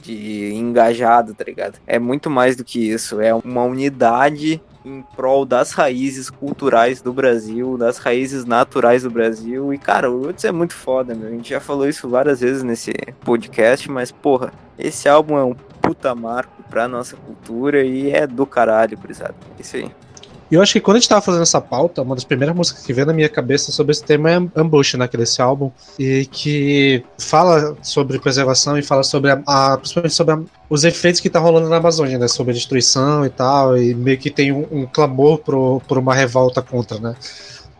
[0.00, 1.78] de engajado, tá ligado?
[1.86, 7.12] É muito mais do que isso, é uma unidade em prol das raízes culturais do
[7.12, 9.72] Brasil, das raízes naturais do Brasil.
[9.74, 11.28] E, cara, o Roots é muito foda, meu.
[11.28, 15.54] A gente já falou isso várias vezes nesse podcast, mas, porra, esse álbum é um
[15.82, 19.34] puta marco pra nossa cultura e é do caralho, gurizada.
[19.58, 19.90] É isso aí.
[20.50, 22.82] E eu acho que quando a gente tava fazendo essa pauta, uma das primeiras músicas
[22.82, 25.70] que veio na minha cabeça sobre esse tema é Ambush, né, que é desse álbum,
[25.98, 31.20] e que fala sobre preservação e fala sobre a, a principalmente sobre a, os efeitos
[31.20, 34.50] que tá rolando na Amazônia, né, sobre a destruição e tal, e meio que tem
[34.52, 37.14] um, um clamor pro, por uma revolta contra, né.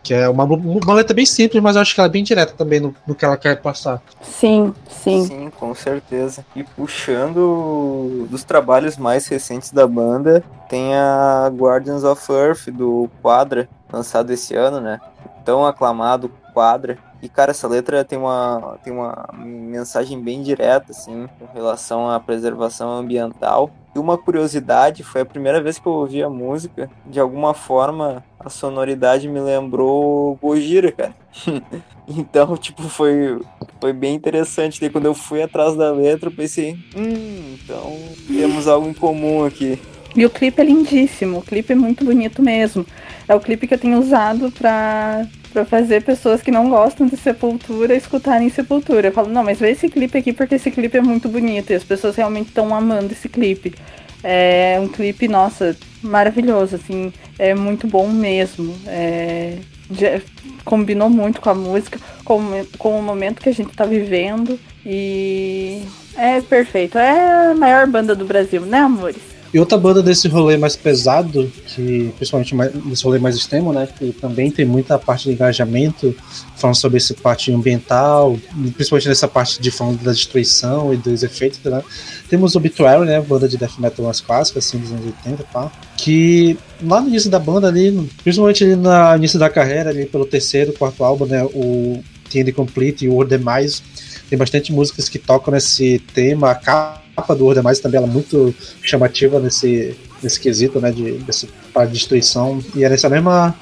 [0.01, 2.53] Que é uma, uma letra bem simples, mas eu acho que ela é bem direta
[2.53, 4.01] também no, no que ela quer passar.
[4.21, 5.25] Sim, sim.
[5.25, 6.45] Sim, com certeza.
[6.55, 13.67] E puxando dos trabalhos mais recentes da banda, tem a Guardians of Earth do Quadra,
[13.91, 14.99] lançado esse ano, né?
[15.43, 16.97] Tão aclamado Quadra.
[17.21, 22.19] E, cara, essa letra tem uma, tem uma mensagem bem direta, assim, com relação à
[22.19, 23.69] preservação ambiental.
[23.93, 28.23] E uma curiosidade, foi a primeira vez que eu ouvi a música, de alguma forma,
[28.39, 31.13] a sonoridade me lembrou Gojira, cara.
[32.07, 33.39] então, tipo, foi,
[33.81, 34.79] foi bem interessante.
[34.79, 37.97] Daí quando eu fui atrás da letra, eu pensei, hum, então
[38.27, 39.77] temos algo em comum aqui.
[40.15, 42.85] E o clipe é lindíssimo, o clipe é muito bonito mesmo.
[43.27, 47.15] É o clipe que eu tenho usado pra, pra fazer pessoas que não gostam de
[47.15, 49.09] Sepultura escutarem Sepultura.
[49.09, 51.75] Eu falo, não, mas vê esse clipe aqui porque esse clipe é muito bonito e
[51.75, 53.75] as pessoas realmente estão amando esse clipe.
[54.23, 58.75] É um clipe, nossa, maravilhoso, assim, é muito bom mesmo.
[58.85, 59.57] É,
[59.91, 60.21] já,
[60.65, 62.41] combinou muito com a música, com,
[62.77, 65.83] com o momento que a gente tá vivendo e
[66.15, 66.97] é perfeito.
[66.97, 69.28] É a maior banda do Brasil, né, amores?
[69.53, 73.87] E outra banda desse rolê mais pesado, que principalmente mais, desse rolê mais extremo, né?
[73.87, 76.15] Que também tem muita parte de engajamento,
[76.55, 78.37] falando sobre essa parte ambiental,
[78.75, 81.81] principalmente nessa parte de falando da destruição e dos efeitos, né?
[82.29, 83.19] Temos Obituary, né?
[83.21, 85.71] Banda de death metal mais clássica, assim, dos anos 80 pá.
[85.97, 87.91] Que lá no início da banda ali,
[88.23, 91.43] principalmente ali no início da carreira, ali pelo terceiro, quarto álbum, né?
[91.43, 93.81] O The Complete e o Demais,
[94.29, 98.09] tem bastante músicas que tocam nesse tema, a capa do Order Mais também ela é
[98.09, 103.55] muito chamativa nesse, nesse quesito, né, de, dessa de destruição, e é nessa mesma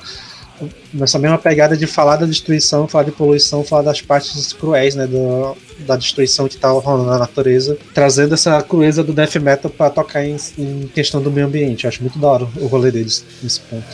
[0.93, 5.05] nessa mesma pegada de falar da destruição, falar de poluição, falar das partes cruéis, né,
[5.05, 9.89] do, da destruição que está rolando na natureza, trazendo essa crueza do death metal para
[9.89, 11.83] tocar em, em, questão do meio ambiente.
[11.83, 13.85] Eu acho muito da hora o rolê deles nesse ponto.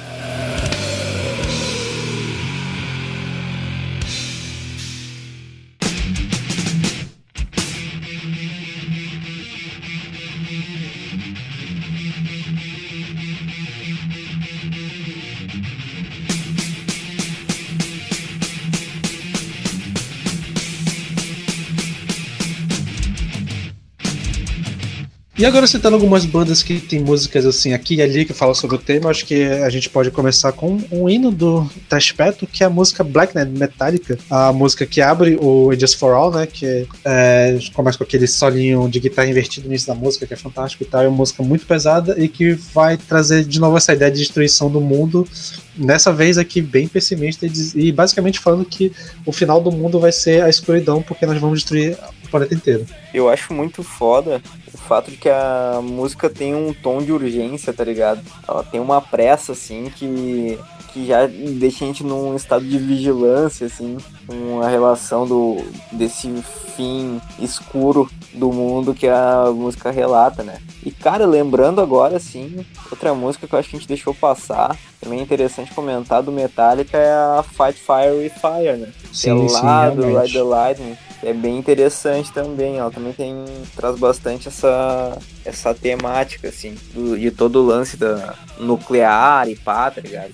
[25.43, 28.77] E agora citando algumas bandas que tem músicas assim aqui e ali que falam sobre
[28.77, 32.67] o tema, acho que a gente pode começar com um hino do Trashpeto, que é
[32.67, 36.87] a música Black né, Metallica, a música que abre o Just For All, né, que
[37.03, 40.81] é, começa com aquele solinho de guitarra invertido no início da música, que é fantástico
[40.81, 44.09] e tal, é uma música muito pesada e que vai trazer de novo essa ideia
[44.09, 45.27] de destruição do mundo,
[45.75, 48.93] nessa vez aqui bem pessimista e basicamente falando que
[49.25, 52.85] o final do mundo vai ser a escuridão porque nós vamos destruir o planeta inteiro.
[53.13, 54.41] Eu acho muito foda
[54.83, 58.21] fato de que a música tem um tom de urgência, tá ligado?
[58.47, 60.59] Ela tem uma pressa, assim, que,
[60.91, 65.57] que já deixa a gente num estado de vigilância, assim, com a relação do,
[65.91, 66.31] desse
[66.75, 70.57] fim escuro do mundo que a música relata, né?
[70.83, 74.77] E, cara, lembrando agora, assim, outra música que eu acho que a gente deixou passar,
[74.99, 78.91] também é interessante comentar do Metallica, é a Fight Fire with Fire, né?
[79.11, 80.21] Sim, é sim, lá do realmente.
[80.21, 82.77] Ride the Lightning é bem interessante também.
[82.77, 88.35] Ela também tem traz bastante essa essa temática assim do, de todo o lance da
[88.59, 90.33] nuclear e pá, tá ligado?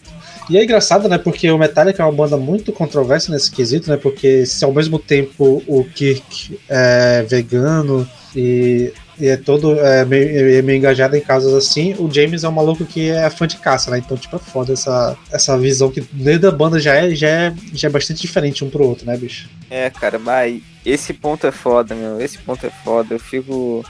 [0.50, 1.18] E é engraçado, né?
[1.18, 3.98] Porque o Metallica é uma banda muito controversa nesse quesito, né?
[3.98, 10.58] Porque se ao mesmo tempo o Kirk é vegano e, e é todo é, meio,
[10.58, 13.58] é meio engajado em causas assim, o James é um maluco que é fã de
[13.58, 13.98] caça, né?
[13.98, 17.54] Então, tipo, é foda essa, essa visão que dentro da banda já é, já, é,
[17.74, 19.50] já é bastante diferente um pro outro, né, bicho?
[19.70, 22.20] É, cara, mas esse ponto é foda, meu.
[22.20, 23.14] Esse ponto é foda.
[23.14, 23.84] Eu fico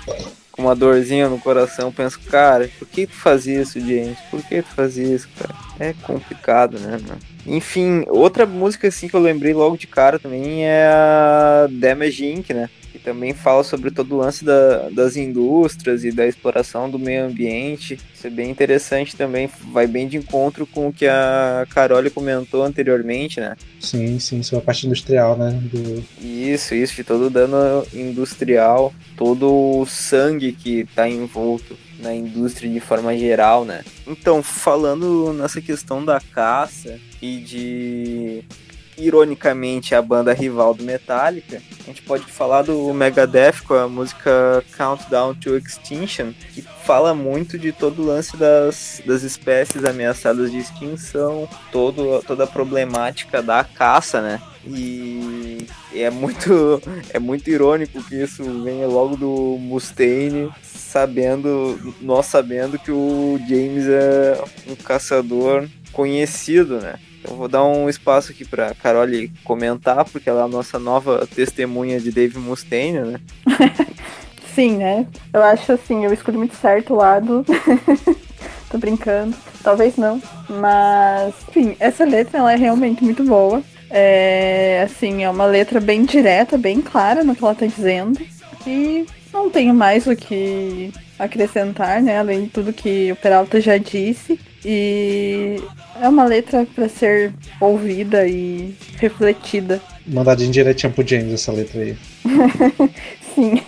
[0.52, 4.18] com uma dorzinha no coração, penso, cara, por que tu faz isso, James?
[4.30, 5.56] Por que tu faz isso, cara?
[5.80, 7.20] É complicado, né, mano?
[7.46, 12.54] Enfim, outra música assim que eu lembrei logo de cara também é a Damage Inc,
[12.54, 12.70] né?
[13.10, 18.00] Também fala sobre todo o lance da, das indústrias e da exploração do meio ambiente.
[18.14, 22.62] Isso é bem interessante também, vai bem de encontro com o que a Carole comentou
[22.62, 23.58] anteriormente, né?
[23.80, 25.60] Sim, sim, sobre a parte industrial, né?
[25.60, 26.06] Do...
[26.22, 32.70] Isso, isso, de todo o dano industrial, todo o sangue que está envolto na indústria
[32.70, 33.84] de forma geral, né?
[34.06, 38.44] Então, falando nessa questão da caça e de
[39.00, 44.64] ironicamente a banda rival do Metallica, a gente pode falar do Megadeth com a música
[44.78, 50.58] Countdown to Extinction, que fala muito de todo o lance das, das espécies ameaçadas de
[50.58, 54.42] extinção, todo, toda a problemática da caça, né?
[54.66, 56.82] E é muito,
[57.14, 63.88] é muito irônico que isso venha logo do Mustaine, sabendo, nós sabendo que o James
[63.88, 67.00] é um caçador conhecido, né?
[67.24, 71.28] Eu vou dar um espaço aqui para Carole comentar, porque ela é a nossa nova
[71.28, 73.20] testemunha de Dave Mustaine, né?
[74.56, 75.08] Sim, né?
[75.34, 77.46] Eu acho assim, eu escolhi muito certo o lado.
[78.70, 79.36] Tô brincando.
[79.64, 80.22] Talvez não.
[80.50, 83.62] Mas, enfim, essa letra ela é realmente muito boa.
[83.90, 88.20] É, assim, é uma letra bem direta, bem clara no que ela tá dizendo.
[88.68, 92.20] E não tenho mais o que acrescentar, né?
[92.20, 94.40] Além de tudo que o Peralta já disse.
[94.66, 95.62] E
[96.02, 99.82] é uma letra para ser ouvida e refletida.
[100.06, 101.98] Mandadinho direitinho pro James essa letra aí.
[103.36, 103.62] Sim.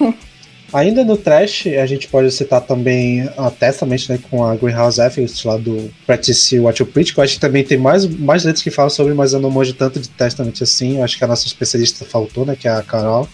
[0.74, 5.46] Ainda no trash, a gente pode citar também a Testament, né, com a Greenhouse Effect
[5.46, 8.64] lá do Practice What You Preach, que eu acho que também tem mais, mais letras
[8.64, 11.28] que falam sobre, mas eu não manjo tanto de Testament assim, eu acho que a
[11.28, 13.28] nossa especialista faltou, né, que é a Carol.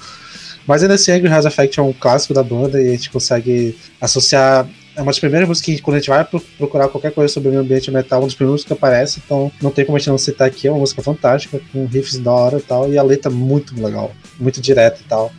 [0.65, 3.77] Mas ainda assim, a Greenhouse Effect é um clássico da banda e a gente consegue
[4.01, 6.25] associar é uma das primeiras músicas que quando a gente vai
[6.57, 9.69] procurar qualquer coisa sobre o meio ambiente metal, um dos primeiros que aparece, então não
[9.69, 12.57] tem como a gente não citar aqui, é uma música fantástica, com riffs da hora
[12.57, 15.31] e tal, e a letra muito legal, muito direta e tal.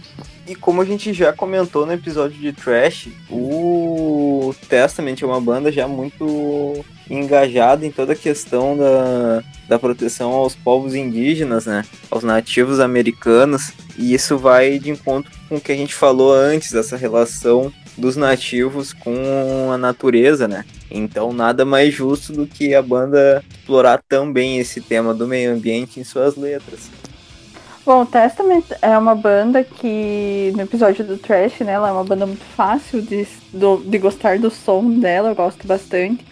[0.46, 5.70] E como a gente já comentou no episódio de Trash, o Testament é uma banda
[5.72, 11.84] já muito engajada em toda a questão da, da proteção aos povos indígenas, né?
[12.10, 13.72] Aos nativos americanos.
[13.98, 18.16] E isso vai de encontro com o que a gente falou antes, essa relação dos
[18.16, 20.64] nativos com a natureza, né?
[20.90, 26.00] Então nada mais justo do que a banda explorar também esse tema do meio ambiente
[26.00, 26.90] em suas letras.
[27.84, 32.26] Bom, Testament é uma banda que, no episódio do Trash, né, ela é uma banda
[32.26, 33.26] muito fácil de,
[33.86, 36.22] de gostar do som dela, eu gosto bastante.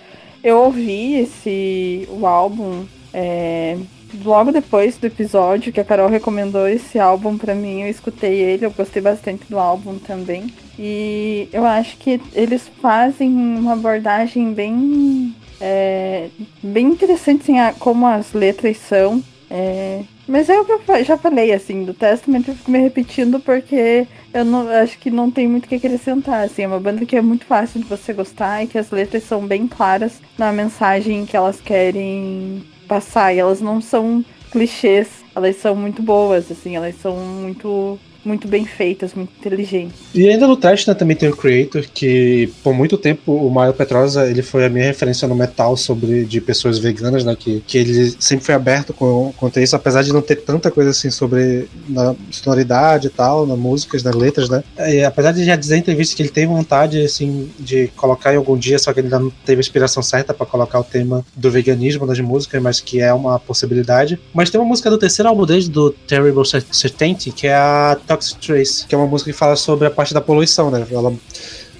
[0.44, 3.78] Eu ouvi esse o álbum é,
[4.24, 8.66] logo depois do episódio que a Carol recomendou esse álbum para mim, eu escutei ele,
[8.66, 10.52] eu gostei bastante do álbum também.
[10.78, 16.28] E eu acho que eles fazem uma abordagem bem, é,
[16.62, 19.22] bem interessante, assim, a, como as letras são.
[19.48, 23.38] É, mas é o que eu já falei, assim, do Testament eu fico me repetindo
[23.38, 27.06] porque eu não acho que não tem muito o que acrescentar, assim, é uma banda
[27.06, 30.52] que é muito fácil de você gostar e que as letras são bem claras na
[30.52, 36.76] mensagem que elas querem passar, e elas não são clichês, elas são muito boas, assim,
[36.76, 39.94] elas são muito muito bem feitas, muito inteligentes.
[40.14, 43.74] E ainda no teste né, também tem o Creator, que por muito tempo o Mario
[43.74, 47.36] Petrosa ele foi a minha referência no metal sobre de pessoas veganas, né?
[47.38, 50.90] Que, que ele sempre foi aberto com, contra isso, apesar de não ter tanta coisa
[50.90, 54.64] assim sobre na sonoridade e tal, nas músicas, nas letras, né?
[54.78, 58.36] E, apesar de já dizer em entrevista que ele tem vontade assim de colocar em
[58.36, 61.24] algum dia, só que ele ainda não teve a inspiração certa para colocar o tema
[61.34, 64.18] do veganismo nas músicas, mas que é uma possibilidade.
[64.34, 68.40] Mas tem uma música do terceiro álbum desde do Terrible Certainty, que é a Toxic
[68.40, 70.86] Trace, que é uma música que fala sobre a parte da poluição, né?
[70.90, 71.12] Ela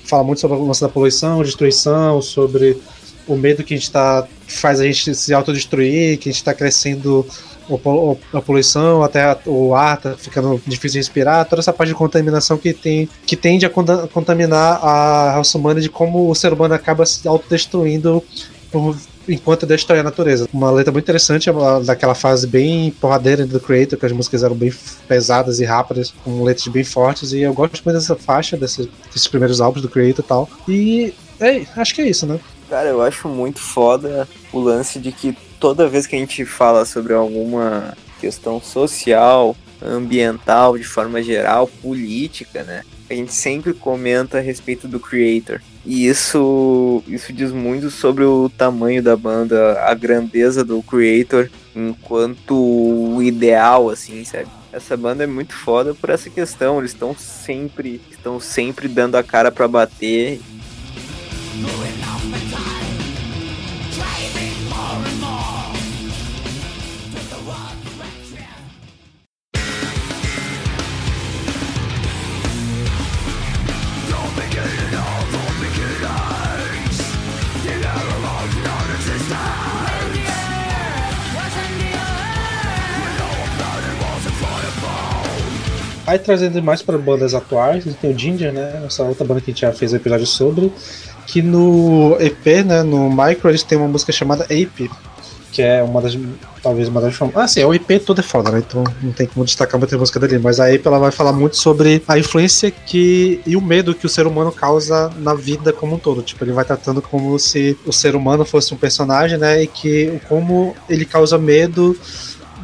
[0.04, 2.78] fala muito sobre a lance da poluição, destruição, sobre
[3.26, 6.54] o medo que a gente tá faz a gente se autodestruir, que a gente está
[6.54, 7.26] crescendo
[8.32, 12.56] a poluição, até o ar tá ficando difícil de respirar, toda essa parte de contaminação
[12.56, 17.04] que tem que tende a contaminar a raça humana de como o ser humano acaba
[17.04, 18.22] se autodestruindo
[18.76, 18.96] por
[19.28, 20.48] enquanto destrói a natureza.
[20.52, 21.50] Uma letra muito interessante,
[21.84, 24.72] daquela fase bem porradeira do Creator, que as músicas eram bem
[25.08, 29.26] pesadas e rápidas, com letras bem fortes, e eu gosto muito dessa faixa, desse, desses
[29.26, 30.48] primeiros álbuns do Creator e tal.
[30.68, 32.38] E é, acho que é isso, né?
[32.68, 36.84] Cara, eu acho muito foda o lance de que toda vez que a gente fala
[36.84, 42.82] sobre alguma questão social, ambiental, de forma geral, política, né?
[43.08, 45.60] A gente sempre comenta a respeito do creator.
[45.84, 52.56] E isso, isso diz muito sobre o tamanho da banda, a grandeza do creator enquanto
[52.56, 54.48] o ideal, assim, sabe?
[54.76, 56.78] essa banda é muito foda por essa questão.
[56.78, 60.40] Eles estão sempre, estão sempre dando a cara para bater.
[86.06, 88.84] Aí trazendo mais para bandas atuais, tem o Ginger, né?
[88.86, 90.72] Essa outra banda que a gente já fez um episódio sobre.
[91.26, 92.84] Que no EP, né?
[92.84, 94.88] No Micro, eles têm uma música chamada Ape,
[95.50, 96.16] que é uma das.
[96.62, 97.42] Talvez uma das famosas.
[97.42, 98.58] Ah, sim, o EP todo é foda, né?
[98.58, 100.38] Então não tem como destacar muita música dele.
[100.38, 103.40] Mas a Ape ela vai falar muito sobre a influência que.
[103.44, 106.22] e o medo que o ser humano causa na vida como um todo.
[106.22, 109.64] Tipo, ele vai tratando como se o ser humano fosse um personagem, né?
[109.64, 111.98] E que como ele causa medo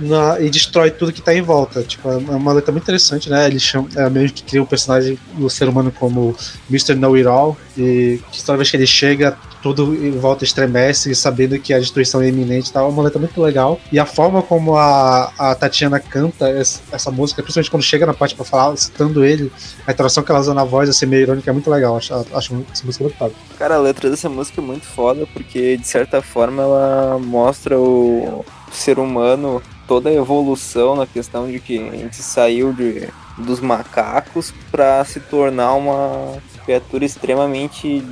[0.03, 1.83] na, e destrói tudo que tá em volta.
[1.83, 3.47] Tipo, é uma letra muito interessante, né?
[3.47, 6.37] Ele chama, é meio que cria um personagem do ser humano como
[6.69, 6.95] Mr.
[6.95, 11.59] Know It All, e que toda vez que ele chega, tudo em volta estremece, sabendo
[11.59, 12.87] que a destruição é iminente tal.
[12.87, 13.81] É uma letra muito legal.
[13.91, 18.13] E a forma como a, a Tatiana canta essa, essa música, principalmente quando chega na
[18.13, 19.51] parte pra falar, citando ele,
[19.87, 21.97] a interação que ela usa na voz, assim, meio irônica, é muito legal.
[21.97, 23.35] Acho, acho essa música muito foda.
[23.59, 28.45] Cara, a letra dessa música é muito foda, porque de certa forma ela mostra o
[28.73, 33.09] ser humano toda a evolução na questão de que a gente saiu de,
[33.39, 38.03] dos macacos para se tornar uma criatura extremamente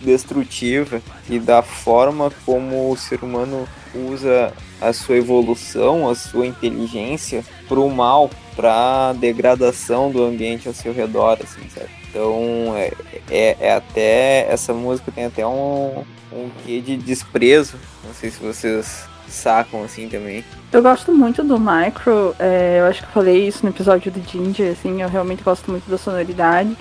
[0.00, 7.44] destrutiva e da forma como o ser humano usa a sua evolução, a sua inteligência
[7.68, 11.62] para o mal, para degradação do ambiente ao seu redor, assim?
[12.08, 12.92] Então é,
[13.30, 17.76] é, é, até essa música tem até um, um quê de desprezo.
[18.04, 20.44] Não sei se vocês sacam assim também.
[20.72, 24.20] Eu gosto muito do Micro, é, eu acho que eu falei isso no episódio do
[24.20, 26.76] Ginger, assim, eu realmente gosto muito da sonoridade.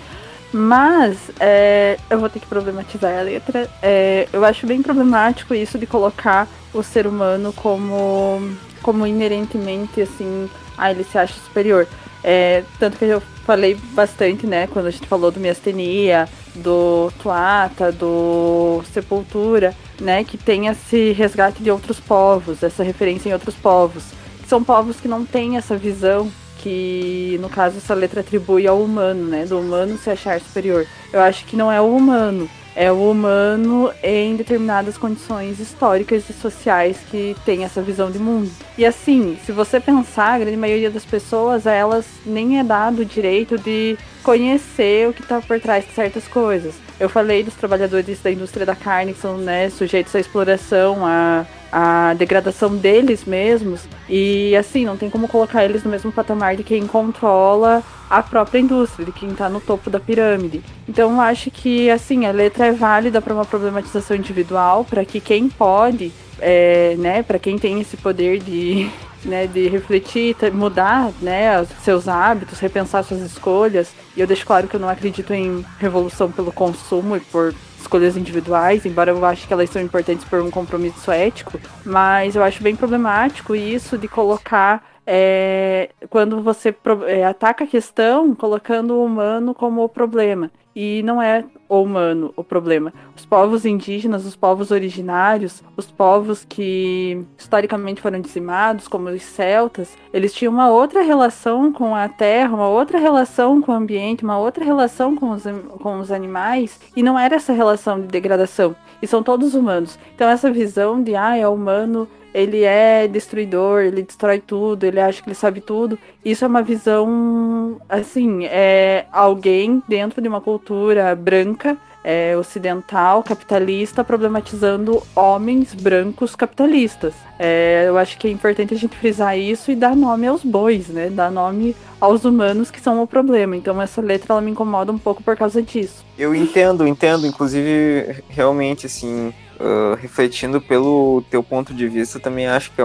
[0.54, 3.68] Mas é, eu vou ter que problematizar a letra.
[3.82, 8.40] É, eu acho bem problemático isso de colocar o ser humano como,
[8.84, 11.88] como inerentemente assim, ah, ele se acha superior.
[12.24, 17.92] É, tanto que eu falei bastante, né, quando a gente falou do miastenia, do Tuata,
[17.92, 24.04] do Sepultura, né, que tem esse resgate de outros povos, essa referência em outros povos.
[24.48, 26.30] São povos que não têm essa visão
[26.60, 30.86] que, no caso, essa letra atribui ao humano, né, do humano se achar superior.
[31.12, 36.34] Eu acho que não é o humano, é o humano em determinadas condições históricas e
[36.34, 38.52] sociais que tem essa visão de mundo.
[38.78, 43.02] E assim, se você pensar, a grande maioria das pessoas, a elas nem é dado
[43.02, 46.74] o direito de conhecer o que está por trás de certas coisas.
[47.00, 51.46] Eu falei dos trabalhadores da indústria da carne que são né, sujeitos à exploração, à,
[51.74, 53.82] à degradação deles mesmos.
[54.08, 58.60] E assim, não tem como colocar eles no mesmo patamar de quem controla a própria
[58.60, 60.62] indústria, de quem está no topo da pirâmide.
[60.88, 65.20] Então eu acho que assim, a letra é válida para uma problematização individual, para que
[65.20, 68.88] quem pode, é, né, para quem tem esse poder de
[69.26, 73.90] né, de refletir, mudar, né, seus hábitos, repensar suas escolhas.
[74.16, 78.18] E eu deixo claro que eu não acredito em revolução pelo consumo e por escolhas
[78.18, 82.64] individuais, embora eu ache que elas são importantes por um compromisso ético, mas eu acho
[82.64, 86.76] bem problemático isso de colocar é, quando você
[87.08, 90.50] é, ataca a questão colocando o humano como o problema.
[90.76, 91.46] E não é
[91.80, 92.94] o humano o problema.
[93.16, 99.98] Os povos indígenas, os povos originários, os povos que historicamente foram dizimados, como os celtas,
[100.14, 104.38] eles tinham uma outra relação com a terra, uma outra relação com o ambiente, uma
[104.38, 105.44] outra relação com os,
[105.82, 108.76] com os animais, e não era essa relação de degradação.
[109.02, 110.00] E são todos humanos.
[110.16, 115.22] Então, essa visão de, ah, é humano ele é destruidor, ele destrói tudo, ele acha
[115.22, 115.98] que ele sabe tudo.
[116.24, 124.04] Isso é uma visão, assim, é alguém dentro de uma cultura branca, é, ocidental, capitalista,
[124.04, 127.14] problematizando homens brancos capitalistas.
[127.40, 130.90] É, eu acho que é importante a gente frisar isso e dar nome aos bois,
[130.90, 131.10] né?
[131.10, 133.56] Dar nome aos humanos que são o problema.
[133.56, 136.04] Então essa letra ela me incomoda um pouco por causa disso.
[136.18, 137.26] Eu entendo, entendo.
[137.26, 142.82] Inclusive, realmente, assim, Uh, refletindo pelo teu ponto de vista, também acho que,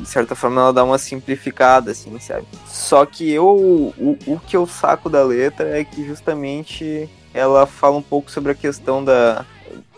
[0.00, 2.44] de certa forma, ela dá uma simplificada, assim, sabe?
[2.66, 7.96] Só que eu, o, o que eu saco da letra é que justamente ela fala
[7.96, 9.46] um pouco sobre a questão da,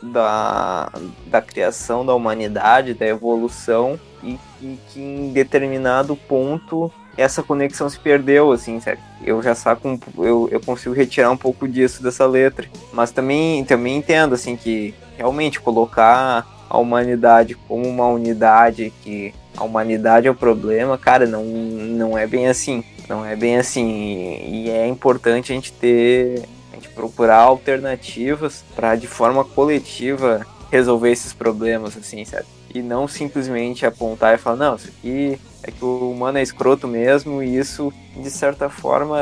[0.03, 0.93] da,
[1.27, 7.99] da criação da humanidade, da evolução, e, e que em determinado ponto essa conexão se
[7.99, 9.03] perdeu, assim, certo?
[9.25, 13.65] Eu já saco, um, eu, eu consigo retirar um pouco disso dessa letra, mas também,
[13.65, 20.31] também entendo, assim, que realmente colocar a humanidade como uma unidade que a humanidade é
[20.31, 22.85] o problema, cara, não, não é bem assim.
[23.09, 24.39] Não é bem assim.
[24.47, 26.45] E é importante a gente ter.
[26.73, 32.47] A gente procurar alternativas para de forma coletiva resolver esses problemas, assim, sabe?
[32.73, 36.89] E não simplesmente apontar e falar, não, isso aqui é que o humano é escroto
[36.89, 39.19] mesmo, e isso, de certa forma,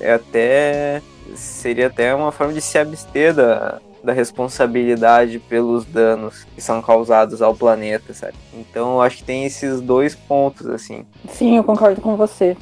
[0.00, 1.02] é até.
[1.34, 7.42] seria até uma forma de se abster da, da responsabilidade pelos danos que são causados
[7.42, 8.34] ao planeta, sabe?
[8.52, 11.04] Então eu acho que tem esses dois pontos, assim.
[11.28, 12.56] Sim, eu concordo com você.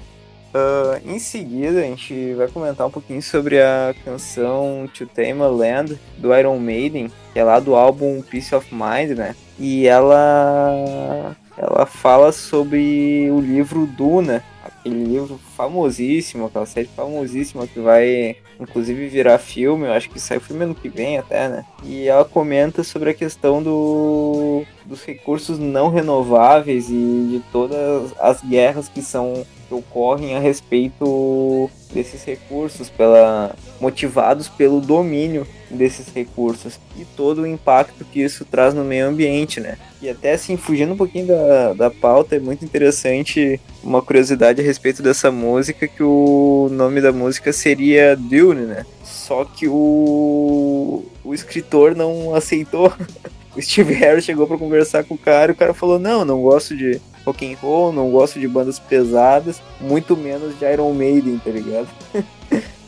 [0.55, 5.47] Uh, em seguida, a gente vai comentar um pouquinho sobre a canção To Tame a
[5.47, 9.35] Land do Iron Maiden, que é lá do álbum Peace of Mind, né?
[9.59, 17.79] E ela ela fala sobre o livro Duna, aquele livro famosíssimo, aquela série famosíssima que
[17.79, 21.65] vai inclusive virar filme, eu acho que sai filme ano que vem até, né?
[21.83, 28.41] E ela comenta sobre a questão do, dos recursos não renováveis e de todas as
[28.43, 36.79] guerras que são que ocorrem a respeito desses recursos, pela, motivados pelo domínio desses recursos
[36.97, 39.79] e todo o impacto que isso traz no meio ambiente, né?
[40.01, 44.65] E até assim, fugindo um pouquinho da, da pauta, é muito interessante uma curiosidade a
[44.65, 48.85] respeito dessa música, que o nome da música seria Dune, né?
[49.03, 52.93] Só que o, o escritor não aceitou.
[53.55, 56.41] O Steve Harris chegou para conversar com o cara e o cara falou: Não, não
[56.41, 61.39] gosto de rock and roll, não gosto de bandas pesadas, muito menos de Iron Maiden,
[61.39, 61.89] tá ligado?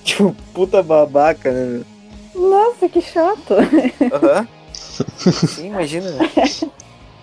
[0.05, 1.83] tipo, puta babaca, né?
[2.35, 3.55] Nossa, que chato.
[3.55, 4.41] Aham.
[4.41, 4.47] Uhum.
[5.49, 6.11] Sim, imagina.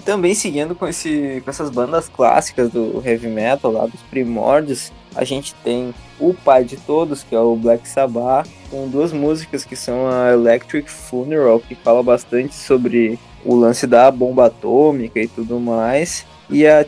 [0.05, 5.23] Também seguindo com, esse, com essas bandas clássicas do heavy metal lá dos primórdios, a
[5.23, 9.75] gente tem o pai de todos, que é o Black Sabbath, com duas músicas que
[9.75, 15.59] são a Electric Funeral, que fala bastante sobre o lance da bomba atômica e tudo
[15.59, 16.85] mais, e a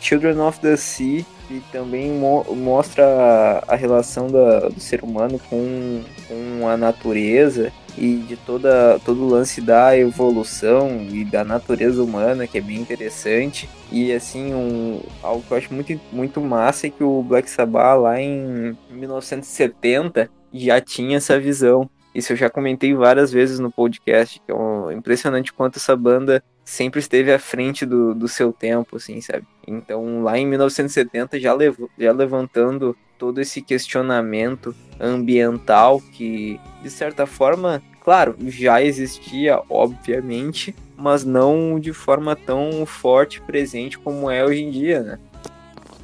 [0.00, 6.02] Children of the Sea, que também mo mostra a relação da, do ser humano com,
[6.28, 12.46] com a natureza e de toda todo o lance da evolução e da natureza humana,
[12.46, 13.68] que é bem interessante.
[13.90, 18.00] E assim, um, algo que eu acho muito, muito massa é que o Black Sabbath
[18.00, 21.90] lá em 1970 já tinha essa visão.
[22.14, 27.00] Isso eu já comentei várias vezes no podcast, que é impressionante quanto essa banda sempre
[27.00, 29.46] esteve à frente do, do seu tempo, assim, sabe?
[29.66, 37.26] Então, lá em 1970, já, lev já levantando todo esse questionamento ambiental que, de certa
[37.26, 44.62] forma, claro, já existia, obviamente, mas não de forma tão forte presente como é hoje
[44.62, 45.18] em dia, né?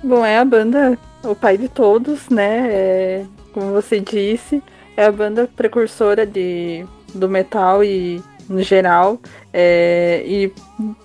[0.02, 2.68] Bom, é a banda, o pai de todos, né?
[2.70, 4.62] É, como você disse,
[4.96, 9.18] é a banda precursora de, do metal e no geral,
[9.52, 10.52] é, e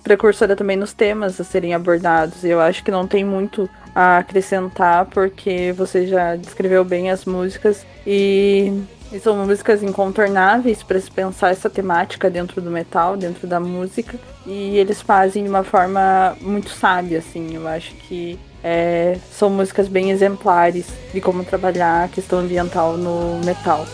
[0.02, 2.44] precursora também nos temas a serem abordados.
[2.44, 7.86] Eu acho que não tem muito a acrescentar, porque você já descreveu bem as músicas
[8.06, 8.82] e,
[9.12, 14.18] e são músicas incontornáveis para se pensar essa temática dentro do metal, dentro da música,
[14.46, 17.54] e eles fazem de uma forma muito sábia, assim.
[17.54, 23.40] Eu acho que é, são músicas bem exemplares de como trabalhar a questão ambiental no
[23.44, 23.86] metal.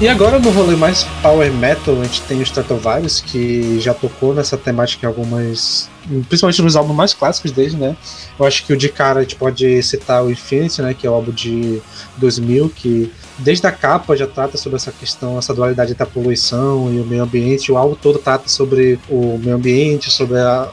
[0.00, 4.32] E agora no rolê mais power metal, a gente tem o Stratovarius, que já tocou
[4.32, 5.90] nessa temática em algumas.
[6.26, 7.94] Principalmente nos álbuns mais clássicos dele, né?
[8.38, 10.94] Eu acho que o de cara a gente pode citar o Infinity, né?
[10.94, 11.82] Que é o álbum de
[12.16, 16.90] 2000, que desde a capa já trata sobre essa questão, essa dualidade entre a poluição
[16.90, 17.70] e o meio ambiente.
[17.70, 20.70] O álbum todo trata sobre o meio ambiente, sobre a,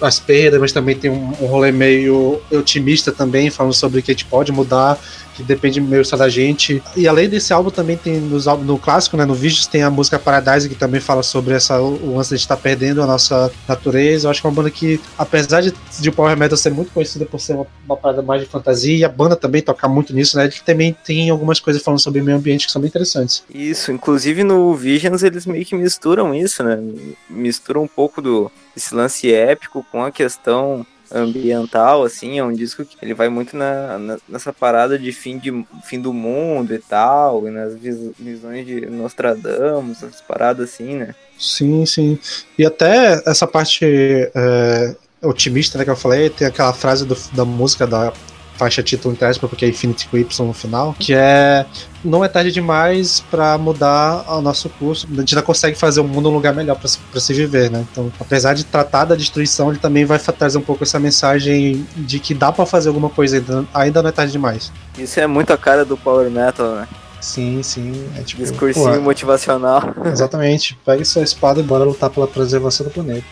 [0.00, 4.14] as perdas, mas também tem um, um rolê meio otimista também, falando sobre que a
[4.14, 4.98] gente pode mudar
[5.40, 6.82] que depende meio só da gente.
[6.96, 10.18] E além desse álbum, também tem nos, no clássico, né, no Vídeos, tem a música
[10.18, 14.26] Paradise, que também fala sobre essa, o lance de estar tá perdendo a nossa natureza.
[14.26, 16.92] Eu acho que é uma banda que, apesar de, de o Power Metal ser muito
[16.92, 20.14] conhecida por ser uma, uma parada mais de fantasia, e a banda também tocar muito
[20.14, 23.42] nisso, né, ele também tem algumas coisas falando sobre meio ambiente que são bem interessantes.
[23.52, 26.78] Isso, inclusive no Visions eles meio que misturam isso, né,
[27.28, 32.84] misturam um pouco do esse lance épico com a questão ambiental, assim, é um disco
[32.84, 36.78] que ele vai muito na, na, nessa parada de fim, de fim do mundo e
[36.78, 41.14] tal, e nas vis, visões de Nostradamus, essas paradas assim, né?
[41.38, 42.18] Sim, sim.
[42.58, 47.44] E até essa parte é, otimista né, que eu falei, tem aquela frase do, da
[47.44, 48.12] música da
[48.56, 51.64] faixa título entre aspas, porque é Infinity com Y no final, que é
[52.04, 55.06] não é tarde demais para mudar o nosso curso.
[55.12, 57.84] A gente ainda consegue fazer o mundo um lugar melhor para se viver, né?
[57.90, 62.18] Então, apesar de tratar da destruição, ele também vai trazer um pouco essa mensagem de
[62.18, 64.72] que dá para fazer alguma coisa ainda, ainda não é tarde demais.
[64.98, 66.88] Isso é muito a cara do Power Metal, né?
[67.20, 67.92] Sim, sim.
[68.16, 69.94] É tipo, Discursinho pô, motivacional.
[70.06, 70.78] Exatamente.
[70.84, 73.26] Pegue sua espada e bora lutar pela preservação do planeta.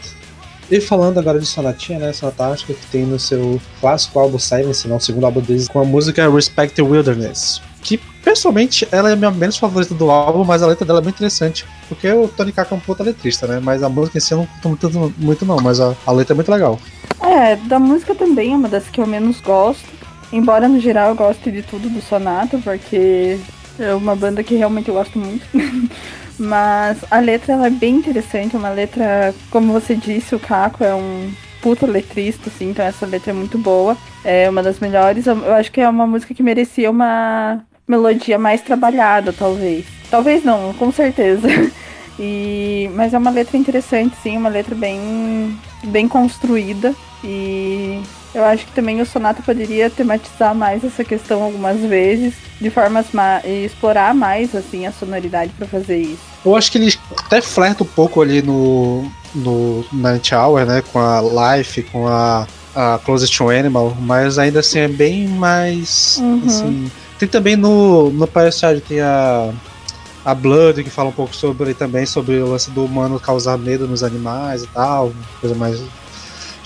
[0.70, 2.12] E falando agora de Sonatinha, né?
[2.12, 5.84] Sonatástica, que tem no seu clássico álbum Silence, não, o segundo álbum deles, com a
[5.84, 7.62] música Respect the Wilderness.
[7.80, 11.02] Que, pessoalmente, ela é a minha menos favorita do álbum, mas a letra dela é
[11.02, 11.64] muito interessante.
[11.88, 13.60] Porque o Tony Kaka é um puta letrista, né?
[13.62, 16.34] Mas a música em si eu não curto muito, muito não, mas a, a letra
[16.34, 16.78] é muito legal.
[17.22, 19.86] É, da música também é uma das que eu menos gosto.
[20.30, 23.38] Embora, no geral, eu goste de tudo do Sonata, porque
[23.78, 25.46] é uma banda que realmente eu gosto muito.
[26.38, 30.84] Mas a letra ela é bem interessante, é uma letra, como você disse, o Caco
[30.84, 31.30] é um
[31.60, 33.96] puta letrista, assim, então essa letra é muito boa.
[34.24, 35.26] É uma das melhores.
[35.26, 39.84] Eu acho que é uma música que merecia uma melodia mais trabalhada, talvez.
[40.10, 41.48] Talvez não, com certeza.
[42.20, 46.92] E, mas é uma letra interessante, sim, uma letra bem, bem construída.
[47.22, 48.02] E
[48.34, 53.06] eu acho que também o Sonata poderia tematizar mais essa questão algumas vezes, de formas
[53.44, 56.22] e explorar mais assim a sonoridade para fazer isso.
[56.44, 60.98] Eu acho que ele até flerta um pouco ali no no Night Hour, né, com
[60.98, 66.42] a Life, com a, a Closest to Animal, mas ainda assim é bem mais uhum.
[66.46, 69.52] assim, tem também no no Parasite tem a
[70.24, 73.86] a Blood que fala um pouco sobre também sobre o lance do humano causar medo
[73.86, 75.80] nos animais e tal, coisa mais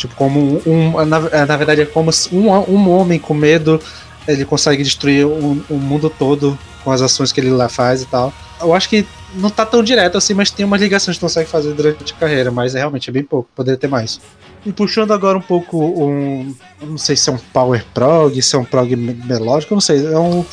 [0.03, 1.05] Tipo, como um.
[1.05, 3.81] Na, é, na verdade, é como um, um homem com medo
[4.27, 8.07] ele consegue destruir o, o, mundo todo com as ações que ele lá faz e
[8.07, 8.33] tal.
[8.61, 11.73] Eu acho que não tá tão direto assim, mas tem umas ligações que consegue fazer
[11.73, 14.21] durante a carreira, mas é, realmente é bem pouco, poderia ter mais.
[14.65, 16.55] E puxando agora um pouco um.
[16.81, 20.05] Não sei se é um power prog, se é um prog melódico, não sei.
[20.05, 20.45] É um,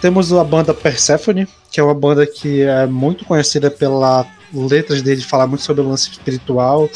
[0.00, 5.22] temos a banda Persephone, que é uma banda que é muito conhecida pela letras dele
[5.22, 6.90] falar muito sobre o lance espiritual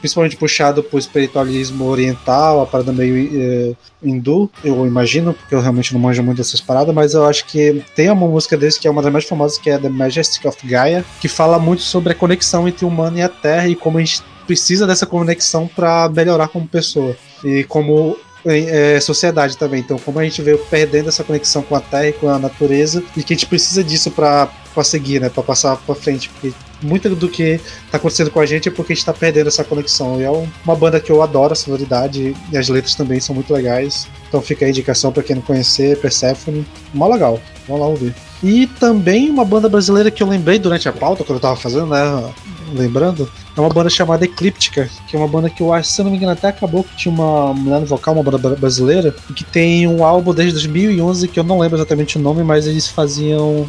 [0.00, 5.92] principalmente puxado pro espiritualismo oriental, a parada meio é, hindu, eu imagino, porque eu realmente
[5.92, 8.90] não manjo muito dessas paradas, mas eu acho que tem uma música desse que é
[8.90, 12.16] uma das mais famosas, que é The Majestic of Gaia, que fala muito sobre a
[12.16, 16.08] conexão entre o humano e a Terra e como a gente precisa dessa conexão para
[16.08, 17.16] melhorar como pessoa.
[17.44, 18.16] E como
[18.46, 19.80] é, sociedade também.
[19.80, 23.02] Então, como a gente veio perdendo essa conexão com a terra e com a natureza,
[23.16, 24.48] e que a gente precisa disso para
[24.84, 25.28] seguir, né?
[25.28, 26.28] Para passar para frente.
[26.28, 27.58] Porque muito do que
[27.90, 30.20] tá acontecendo com a gente é porque a gente tá perdendo essa conexão.
[30.20, 33.52] E é uma banda que eu adoro a sonoridade e as letras também são muito
[33.52, 34.06] legais.
[34.28, 36.66] Então fica a indicação para quem não conhecer, Persephone.
[36.94, 37.40] Mó legal.
[37.66, 38.14] Vamos lá ouvir.
[38.42, 41.86] E também uma banda brasileira que eu lembrei durante a pauta, quando eu tava fazendo,
[41.86, 42.32] né?
[42.74, 46.04] Lembrando, é uma banda chamada Eclíptica, que é uma banda que eu acho, se eu
[46.04, 49.32] não me engano, até acabou que tinha uma mulher no vocal, uma banda brasileira, e
[49.32, 52.88] que tem um álbum desde 2011 que eu não lembro exatamente o nome, mas eles
[52.88, 53.66] faziam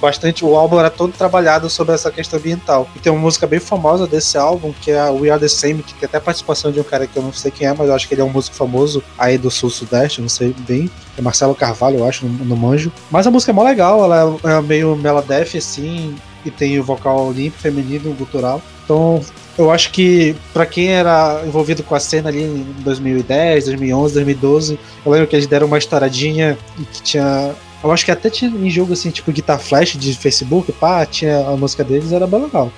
[0.00, 0.44] bastante.
[0.44, 2.88] O álbum era todo trabalhado sobre essa questão ambiental.
[2.94, 5.82] E tem uma música bem famosa desse álbum, que é a We Are the Same,
[5.82, 7.94] que tem até participação de um cara que eu não sei quem é, mas eu
[7.94, 10.90] acho que ele é um músico famoso aí do sul-sudeste, não sei bem.
[11.18, 12.92] É Marcelo Carvalho, eu acho, no, no manjo.
[13.10, 16.14] Mas a música é mó legal, ela é, é meio meladef assim,
[16.44, 18.62] e tem o vocal limpo, feminino, gutural.
[18.84, 19.20] Então,
[19.56, 24.78] eu acho que para quem era envolvido com a cena ali em 2010, 2011, 2012,
[25.04, 26.58] eu lembro que eles deram uma estouradinha
[26.92, 30.72] que tinha eu acho que até tinha em jogo assim, tipo Guitar Flash de Facebook,
[30.72, 32.72] pá, tinha a música deles, era bem legal.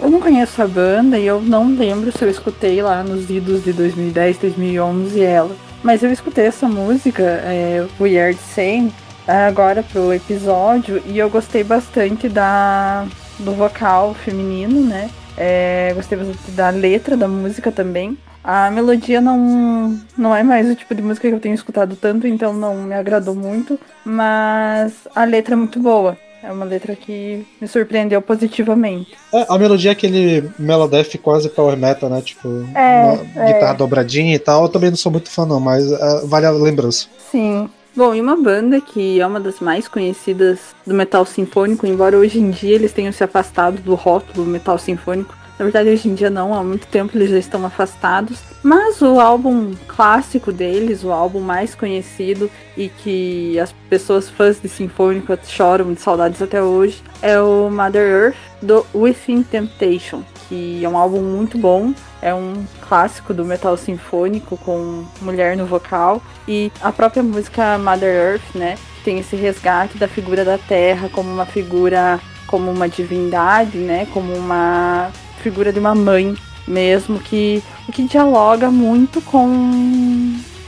[0.00, 3.64] Eu não conheço a banda e eu não lembro se eu escutei lá nos idos
[3.64, 5.56] de 2010, 2011 ela.
[5.82, 8.92] Mas eu escutei essa música, é, Weird Same,
[9.26, 13.06] agora pro episódio e eu gostei bastante da
[13.40, 15.10] do vocal feminino, né?
[15.36, 18.16] É, gostei bastante da letra da música também.
[18.42, 22.26] A melodia não, não é mais o tipo de música que eu tenho escutado tanto,
[22.26, 23.80] então não me agradou muito.
[24.04, 26.16] Mas a letra é muito boa.
[26.42, 29.14] É uma letra que me surpreendeu positivamente.
[29.32, 32.20] É, a melodia é aquele melodef quase power metal, né?
[32.20, 33.52] Tipo, é, é.
[33.54, 34.64] guitarra dobradinha e tal.
[34.64, 37.06] Eu também não sou muito fã, não, mas uh, vale a lembrança.
[37.30, 37.70] Sim.
[37.96, 42.40] Bom, e uma banda que é uma das mais conhecidas do metal sinfônico, embora hoje
[42.40, 46.30] em dia eles tenham se afastado do rótulo metal sinfônico, na verdade, hoje em dia
[46.30, 48.40] não, há muito tempo eles já estão afastados.
[48.62, 54.68] Mas o álbum clássico deles, o álbum mais conhecido e que as pessoas fãs de
[54.68, 60.88] Sinfônico choram de saudades até hoje, é o Mother Earth do Within Temptation, que é
[60.88, 61.94] um álbum muito bom.
[62.24, 68.32] É um clássico do metal sinfônico com mulher no vocal e a própria música Mother
[68.32, 73.76] Earth, né, tem esse resgate da figura da Terra como uma figura como uma divindade,
[73.76, 75.10] né, como uma
[75.42, 76.34] figura de uma mãe
[76.66, 79.46] mesmo, que o que dialoga muito com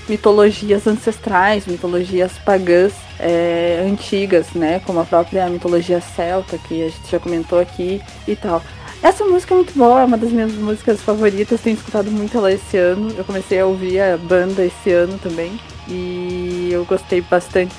[0.09, 4.81] mitologias ancestrais, mitologias pagãs é, antigas, né?
[4.85, 8.63] Como a própria mitologia celta, que a gente já comentou aqui e tal.
[9.07, 12.53] Essa música é muito boa, é uma das minhas músicas favoritas, tenho escutado muito ela
[12.53, 13.15] esse ano.
[13.17, 15.61] Eu comecei a ouvir a banda esse ano também.
[15.87, 17.73] E eu gostei bastante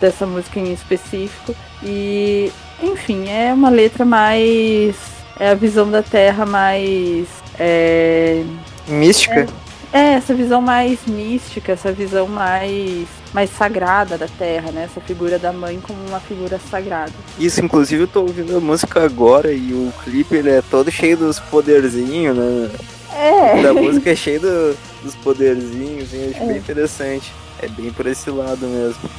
[0.00, 1.52] dessa música em específico.
[1.82, 4.94] E, enfim, é uma letra mais.
[5.36, 7.26] É a visão da Terra mais.
[7.58, 8.44] É,
[8.86, 9.48] Mística?
[9.92, 14.84] É, é, essa visão mais mística, essa visão mais mais sagrada da Terra, né?
[14.84, 17.12] Essa figura da mãe como uma figura sagrada.
[17.38, 21.16] Isso, inclusive eu tô ouvindo a música agora e o clipe ele é todo cheio
[21.16, 22.70] dos poderzinhos, né?
[23.14, 23.62] É.
[23.62, 26.46] Da música é cheio do, dos poderzinhos, e acho é.
[26.46, 27.32] bem interessante.
[27.60, 29.10] É bem por esse lado mesmo.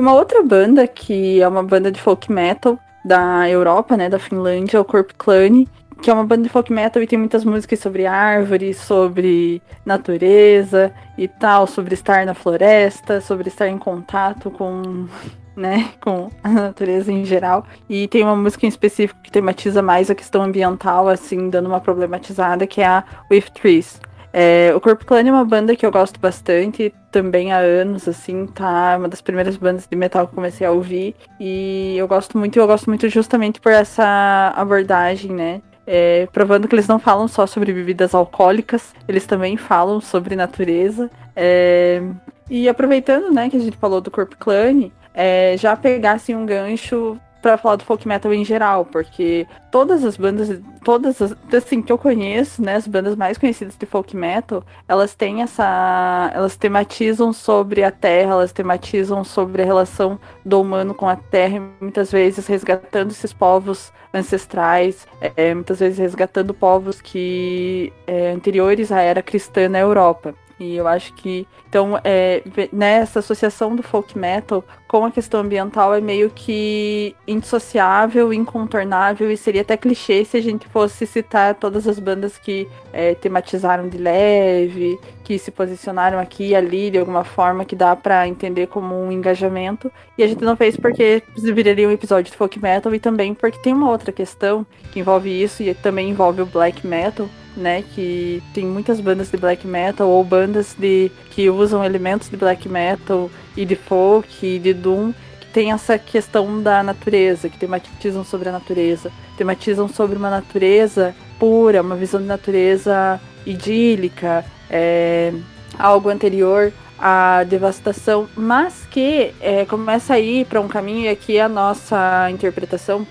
[0.00, 4.78] Uma outra banda, que é uma banda de folk metal da Europa, né, da Finlândia,
[4.78, 5.66] é o Corp Clan,
[6.00, 10.90] que é uma banda de folk metal e tem muitas músicas sobre árvores, sobre natureza
[11.18, 15.06] e tal, sobre estar na floresta, sobre estar em contato com,
[15.54, 17.66] né, com a natureza em geral.
[17.86, 21.78] E tem uma música em específico que tematiza mais a questão ambiental, assim, dando uma
[21.78, 24.00] problematizada, que é a With Trees.
[24.32, 28.46] É, o Corpo Clan é uma banda que eu gosto bastante, também há anos, assim,
[28.46, 28.96] tá?
[28.96, 31.16] Uma das primeiras bandas de metal que comecei a ouvir.
[31.38, 35.60] E eu gosto muito, eu gosto muito justamente por essa abordagem, né?
[35.86, 41.10] É, provando que eles não falam só sobre bebidas alcoólicas, eles também falam sobre natureza.
[41.34, 42.00] É,
[42.48, 47.18] e aproveitando, né, que a gente falou do Corpo Clan, é, já pegasse um gancho
[47.40, 51.92] para falar do folk metal em geral, porque todas as bandas, todas as, assim, que
[51.92, 57.32] eu conheço, né, as bandas mais conhecidas de folk metal, elas têm essa, elas tematizam
[57.32, 62.46] sobre a terra, elas tematizam sobre a relação do humano com a terra, muitas vezes
[62.46, 69.68] resgatando esses povos ancestrais, é, muitas vezes resgatando povos que é, anteriores à era cristã
[69.68, 70.34] na Europa.
[70.60, 75.40] E eu acho que, então, é, nessa né, associação do folk metal com a questão
[75.40, 81.54] ambiental é meio que indissociável, incontornável e seria até clichê se a gente fosse citar
[81.54, 86.98] todas as bandas que é, tematizaram de leve, que se posicionaram aqui e ali de
[86.98, 89.90] alguma forma que dá para entender como um engajamento.
[90.18, 93.58] E a gente não fez porque viraria um episódio de folk metal e também porque
[93.60, 98.42] tem uma outra questão que envolve isso e também envolve o black metal, né, que
[98.54, 103.30] tem muitas bandas de black metal ou bandas de que usam elementos de black metal
[103.56, 108.48] e de folk e de doom que tem essa questão da natureza, que tematizam sobre
[108.48, 115.32] a natureza, tematizam sobre uma natureza pura, uma visão de natureza idílica, é,
[115.78, 121.40] algo anterior à devastação, mas que é, começa a ir para um caminho, e aqui
[121.40, 123.06] a nossa interpretação,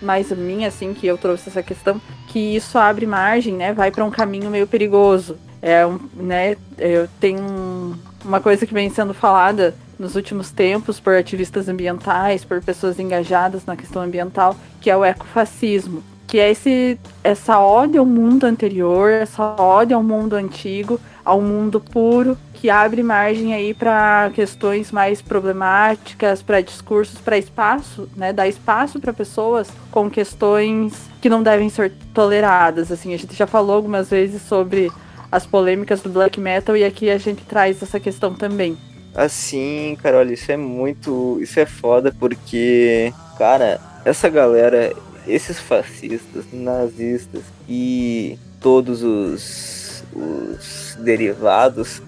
[0.00, 4.04] mais minha, assim, que eu trouxe essa questão, que isso abre margem, né, vai para
[4.04, 5.36] um caminho meio perigoso.
[5.62, 7.94] É um, né, eu tenho
[8.24, 13.66] uma coisa que vem sendo falada nos últimos tempos por ativistas ambientais, por pessoas engajadas
[13.66, 19.10] na questão ambiental, que é o ecofascismo, que é esse essa ódio ao mundo anterior,
[19.10, 20.98] essa ódio ao mundo antigo,
[21.30, 28.08] ao mundo puro, que abre margem aí para questões mais problemáticas, para discursos, para espaço,
[28.16, 32.90] né, dá espaço para pessoas com questões que não devem ser toleradas.
[32.90, 34.90] Assim, a gente já falou algumas vezes sobre
[35.30, 38.76] as polêmicas do black metal e aqui a gente traz essa questão também.
[39.14, 41.38] Assim, Carol, isso é muito.
[41.40, 44.92] Isso é foda porque, cara, essa galera,
[45.28, 49.79] esses fascistas, nazistas e todos os,
[50.12, 52.02] os derivados,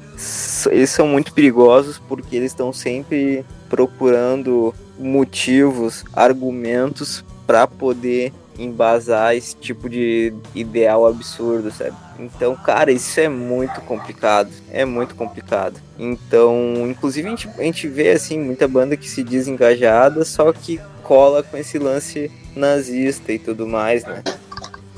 [0.70, 9.56] eles são muito perigosos porque eles estão sempre procurando motivos, argumentos para poder embasar esse
[9.56, 11.96] tipo de ideal absurdo, sabe?
[12.18, 14.50] Então, cara, isso é muito complicado.
[14.70, 15.80] É muito complicado.
[15.98, 20.52] Então, inclusive a gente, a gente vê assim muita banda que se diz engajada, só
[20.52, 24.22] que cola com esse lance nazista e tudo mais, né?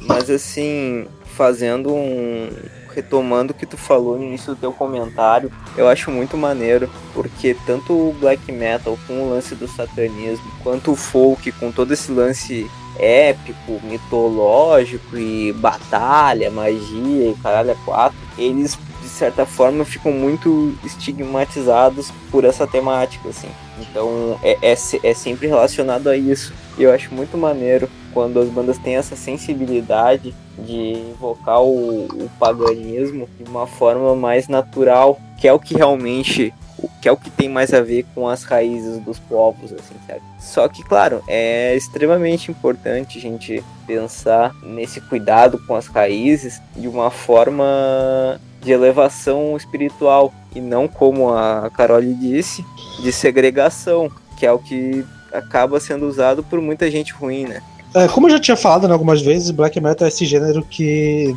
[0.00, 2.50] Mas assim, fazendo um
[2.94, 7.56] retomando o que tu falou no início do teu comentário, eu acho muito maneiro, porque
[7.66, 12.12] tanto o black metal com o lance do satanismo, quanto o folk com todo esse
[12.12, 20.12] lance épico, mitológico e batalha, magia e caralho é quatro, eles de certa forma ficam
[20.12, 23.50] muito estigmatizados por essa temática, assim.
[23.78, 26.54] Então é, é, é sempre relacionado a isso.
[26.78, 32.30] E eu acho muito maneiro quando as bandas têm essa sensibilidade de invocar o, o
[32.38, 36.52] paganismo de uma forma mais natural, que é o que realmente
[37.00, 40.20] que é o que tem mais a ver com as raízes dos povos, assim, sabe?
[40.38, 46.88] Só que, claro, é extremamente importante a gente pensar nesse cuidado com as raízes de
[46.88, 52.64] uma forma de elevação espiritual e não como a Carole disse,
[53.02, 57.62] de segregação, que é o que acaba sendo usado por muita gente ruim, né?
[57.94, 61.34] É, como eu já tinha falado né, algumas vezes, black metal é esse gênero que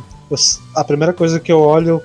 [0.74, 2.02] a primeira coisa que eu olho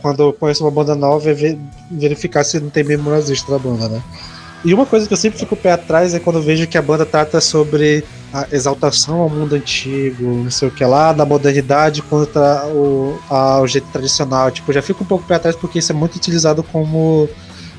[0.00, 1.58] quando eu conheço uma banda nova é
[1.90, 4.02] verificar se não tem membro nazista na banda, né?
[4.64, 7.06] E uma coisa que eu sempre fico pé atrás é quando vejo que a banda
[7.06, 12.66] trata sobre a exaltação ao mundo antigo, não sei o que lá, da modernidade contra
[12.66, 14.50] o, o jeito tradicional.
[14.50, 17.28] Tipo, já fico um pouco pé atrás porque isso é muito utilizado como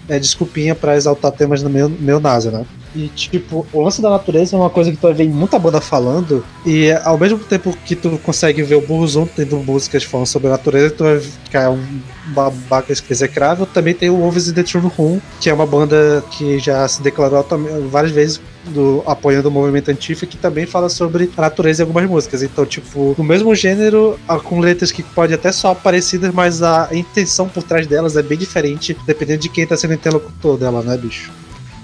[0.08, 2.66] é, desculpinha para exaltar temas no meu, meu NASA, né?
[2.96, 6.44] E, tipo, o lance da natureza é uma coisa que tu vê muita banda falando,
[6.66, 10.52] e ao mesmo tempo que tu consegue ver o Burzum tendo músicas falando sobre a
[10.52, 13.66] natureza, tu vai ficar um babaca execrável.
[13.66, 17.02] Também tem o Wolves in the True Room, que é uma banda que já se
[17.02, 17.46] declarou
[17.90, 22.10] várias vezes do, apoiando o movimento antifa, que também fala sobre a natureza em algumas
[22.10, 22.44] músicas.
[22.44, 27.48] Então, tipo, no mesmo gênero, com letras que podem até soar parecidas, mas a intenção
[27.48, 31.32] por trás delas é bem diferente, dependendo de quem tá sendo interlocutor dela, né, bicho?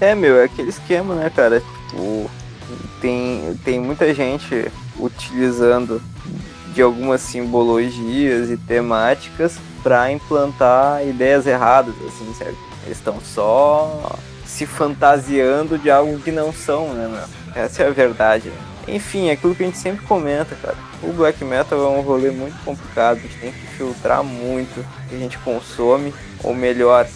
[0.00, 1.62] É, meu, é aquele esquema, né, cara?
[1.88, 2.30] Tipo,
[3.00, 6.02] tem, tem muita gente utilizando
[6.74, 12.58] de algumas simbologias e temáticas para implantar ideias erradas, assim, certo?
[12.84, 17.62] Eles estão só se fantasiando de algo que não são, né, meu?
[17.62, 18.48] Essa é a verdade.
[18.50, 18.56] Né?
[18.88, 20.76] Enfim, é aquilo que a gente sempre comenta, cara.
[21.02, 25.08] O black metal é um rolê muito complicado, a gente tem que filtrar muito o
[25.08, 27.06] que a gente consome, ou melhor,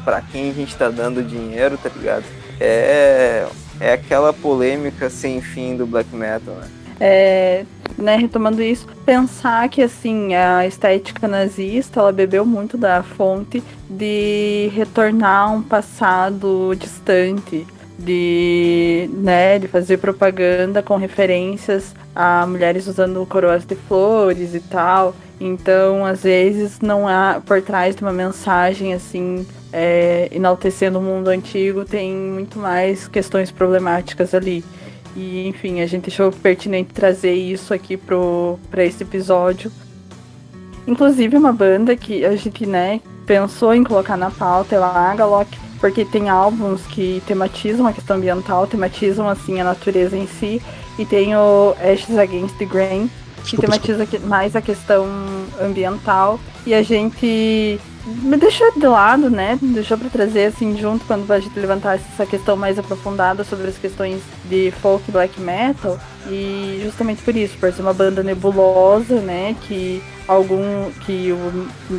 [0.00, 2.24] para quem a gente tá dando dinheiro, tá ligado?
[2.58, 3.46] É,
[3.78, 6.68] é aquela polêmica sem fim do black metal, né?
[7.02, 7.64] É,
[7.96, 14.70] né, retomando isso, pensar que assim a estética nazista ela bebeu muito da fonte de
[14.74, 17.66] retornar um passado distante,
[17.98, 25.14] de, né, de fazer propaganda com referências a mulheres usando coroas de flores e tal.
[25.40, 31.28] Então, às vezes, não há por trás de uma mensagem assim é, enaltecendo o mundo
[31.28, 34.64] antigo, tem muito mais questões problemáticas ali.
[35.16, 39.70] E, enfim, a gente achou pertinente trazer isso aqui para esse episódio.
[40.86, 45.48] Inclusive, uma banda que a gente, né, pensou em colocar na pauta é a Agalok,
[45.78, 50.60] porque tem álbuns que tematizam a questão ambiental, tematizam, assim, a natureza em si,
[50.98, 53.10] e tem o Ashes Against the Grain,
[53.44, 55.06] que tematiza mais a questão
[55.60, 59.58] ambiental, e a gente me deixou de lado, né?
[59.60, 63.76] Deixou para trazer assim junto quando a gente levantasse essa questão mais aprofundada sobre as
[63.76, 65.98] questões de folk black metal
[66.28, 69.54] e justamente por isso, por ser uma banda nebulosa, né?
[69.62, 71.34] Que algum que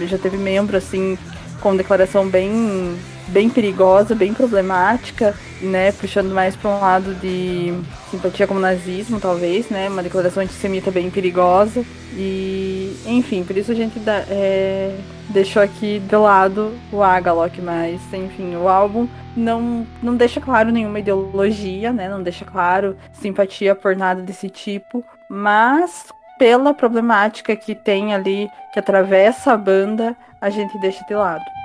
[0.08, 1.18] já teve membro assim
[1.60, 2.98] com declaração bem
[3.32, 7.74] bem perigosa, bem problemática, né, puxando mais para um lado de
[8.10, 11.84] simpatia com o nazismo, talvez, né, uma declaração antissemita bem perigosa.
[12.14, 14.96] E, enfim, por isso a gente dá, é,
[15.30, 21.00] deixou aqui de lado o Agalok, mas, enfim, o álbum não, não deixa claro nenhuma
[21.00, 26.08] ideologia, né, não deixa claro simpatia por nada desse tipo, mas
[26.38, 31.61] pela problemática que tem ali, que atravessa a banda, a gente deixa de lado.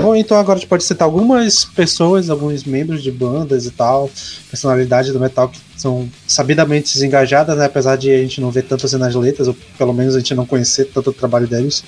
[0.00, 4.08] Bom, então agora a gente pode citar algumas pessoas, alguns membros de bandas e tal,
[4.48, 7.64] personalidades do metal que são sabidamente desengajadas, né?
[7.64, 10.34] apesar de a gente não ver tanto assim nas letras, ou pelo menos a gente
[10.36, 11.82] não conhecer tanto o trabalho deles.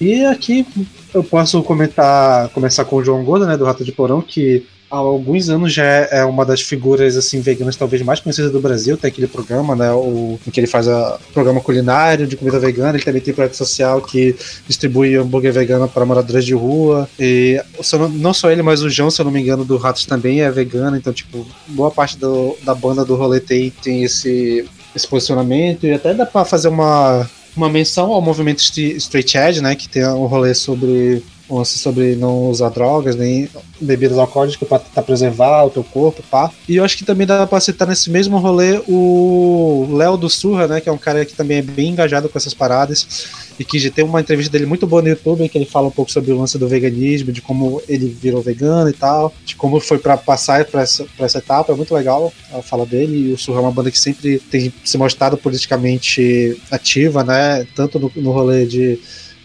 [0.00, 0.64] E aqui
[1.12, 4.96] eu posso comentar, começar com o João Gordo, né, do Rato de Porão, que há
[4.96, 8.96] alguns anos já é, é uma das figuras assim veganas talvez mais conhecidas do Brasil.
[8.96, 12.96] Tem aquele programa, né, o, em que ele faz o programa culinário de comida vegana.
[12.96, 14.34] Ele também tem projeto social que
[14.66, 17.08] distribui hambúrguer vegano para moradores de rua.
[17.18, 17.62] E
[17.92, 20.42] não, não só ele, mas o João, se eu não me engano, do Ratos também
[20.42, 20.96] é vegano.
[20.96, 25.86] Então, tipo, boa parte do, da banda do rolê tem, tem esse, esse posicionamento.
[25.86, 30.04] E até dá para fazer uma, uma menção ao movimento Straight Edge, né, que tem
[30.06, 33.48] um rolê sobre um sobre não usar drogas, nem
[33.80, 36.50] bebidas alcoólicas para tentar preservar o teu corpo, pá.
[36.68, 40.66] E eu acho que também dá pra citar nesse mesmo rolê o Léo do Surra,
[40.68, 40.80] né?
[40.80, 44.02] Que é um cara que também é bem engajado com essas paradas e que tem
[44.02, 46.38] uma entrevista dele muito boa no YouTube, em que ele fala um pouco sobre o
[46.38, 50.64] lance do veganismo, de como ele virou vegano e tal, de como foi para passar
[50.64, 53.60] para essa, pra essa etapa, é muito legal a fala dele, e o Surra é
[53.60, 58.98] uma banda que sempre tem se mostrado politicamente ativa, né, tanto no, no rolê de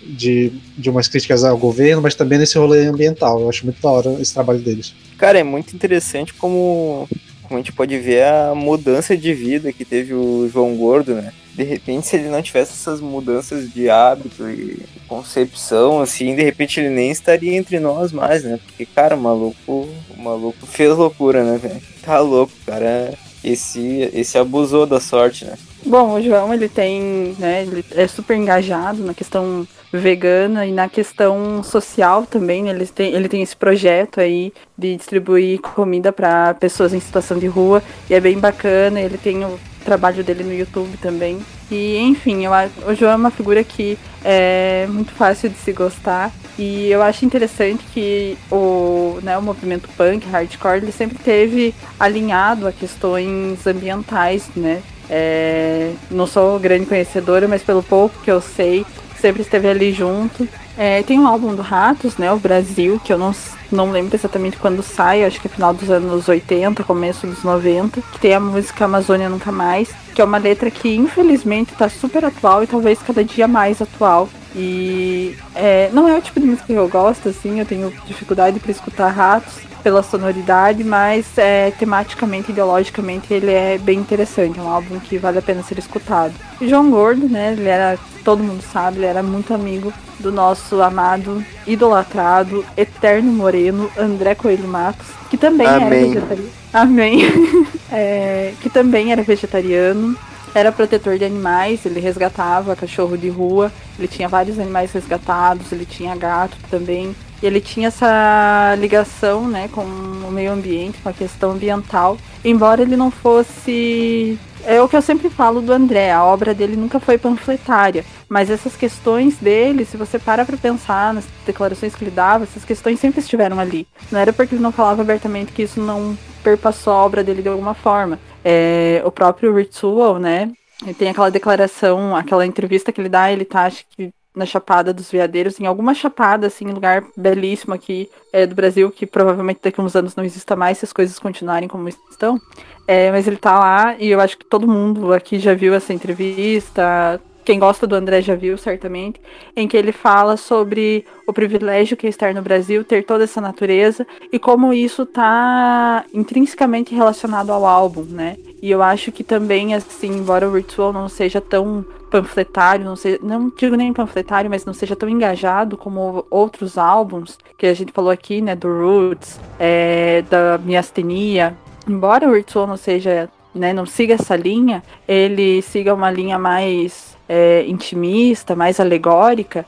[0.05, 3.41] de, de umas críticas ao governo, mas também nesse rolê ambiental.
[3.41, 4.93] Eu acho muito da hora esse trabalho deles.
[5.17, 7.07] Cara, é muito interessante como,
[7.43, 11.31] como a gente pode ver a mudança de vida que teve o João Gordo, né?
[11.55, 14.77] de repente, se ele não tivesse essas mudanças de hábito e
[15.07, 18.59] concepção, assim, de repente ele nem estaria entre nós mais, né?
[18.65, 21.81] Porque, cara, o maluco, o maluco fez loucura, né, velho?
[22.01, 23.13] Tá louco, cara.
[23.45, 25.55] Esse, esse abusou da sorte, né?
[25.85, 30.89] Bom, o João, ele tem, né, ele é super engajado na questão vegana e na
[30.89, 32.71] questão social também, né?
[32.71, 37.45] ele, tem, ele tem esse projeto aí de distribuir comida para pessoas em situação de
[37.45, 41.39] rua e é bem bacana, ele tem o trabalho dele no YouTube também.
[41.69, 42.51] E enfim, eu,
[42.87, 46.31] o João é uma figura que é muito fácil de se gostar.
[46.57, 52.67] E eu acho interessante que o, né, o movimento punk, hardcore, ele sempre teve alinhado
[52.67, 54.81] a questões ambientais, né?
[55.09, 58.85] É, não sou grande conhecedora, mas pelo pouco que eu sei,
[59.19, 60.47] sempre esteve ali junto.
[60.77, 62.31] É, tem um álbum do Ratos, né?
[62.31, 63.33] O Brasil, que eu não,
[63.71, 68.01] não lembro exatamente quando sai, acho que é final dos anos 80, começo dos 90,
[68.01, 72.25] que tem a música Amazônia Nunca Mais, que é uma letra que infelizmente está super
[72.25, 74.29] atual e talvez cada dia mais atual.
[74.55, 78.59] E é, não é o tipo de música que eu gosto, assim, eu tenho dificuldade
[78.59, 84.67] para escutar Ratos pela sonoridade, mas é, tematicamente, ideologicamente, ele é bem interessante, é um
[84.67, 86.33] álbum que vale a pena ser escutado.
[86.59, 90.81] E João Gordo, né, ele era, todo mundo sabe, ele era muito amigo do nosso
[90.81, 95.85] amado, idolatrado, eterno moreno, André Coelho Matos, que também Amém.
[95.85, 96.49] era vegetariano.
[96.73, 97.19] Amém.
[97.91, 100.17] é, que também era vegetariano,
[100.55, 105.85] era protetor de animais, ele resgatava cachorro de rua, ele tinha vários animais resgatados, ele
[105.85, 107.13] tinha gato também.
[107.43, 112.81] E ele tinha essa ligação né, com o meio ambiente, com a questão ambiental, embora
[112.81, 116.99] ele não fosse é o que eu sempre falo do André, a obra dele nunca
[116.99, 122.09] foi panfletária, mas essas questões dele, se você para para pensar nas declarações que ele
[122.09, 123.87] dava, essas questões sempre estiveram ali.
[124.11, 127.49] Não era porque ele não falava abertamente que isso não perpassou a obra dele de
[127.49, 128.17] alguma forma.
[128.45, 130.51] É, o próprio Ritual, né,
[130.83, 134.93] ele tem aquela declaração, aquela entrevista que ele dá, ele tá, acho que na Chapada
[134.93, 139.79] dos Veadeiros, em alguma chapada, assim, lugar belíssimo aqui é, do Brasil, que provavelmente daqui
[139.79, 142.39] a uns anos não exista mais se as coisas continuarem como estão.
[142.87, 145.93] É, mas ele tá lá e eu acho que todo mundo aqui já viu essa
[145.93, 147.19] entrevista.
[147.45, 149.21] Quem gosta do André já viu, certamente,
[149.55, 153.39] em que ele fala sobre o privilégio que é estar no Brasil, ter toda essa
[153.39, 158.35] natureza e como isso está intrinsecamente relacionado ao álbum, né?
[158.63, 163.19] E eu acho que também, assim, embora o Ritual não seja tão panfletário, não, seja,
[163.21, 167.91] não digo nem panfletário, mas não seja tão engajado como outros álbuns que a gente
[167.91, 168.55] falou aqui, né?
[168.55, 171.55] Do Roots, é, da Miastenia,
[171.87, 177.17] embora o Ritual não seja, né, não siga essa linha, ele siga uma linha mais
[177.27, 179.65] é, intimista, mais alegórica,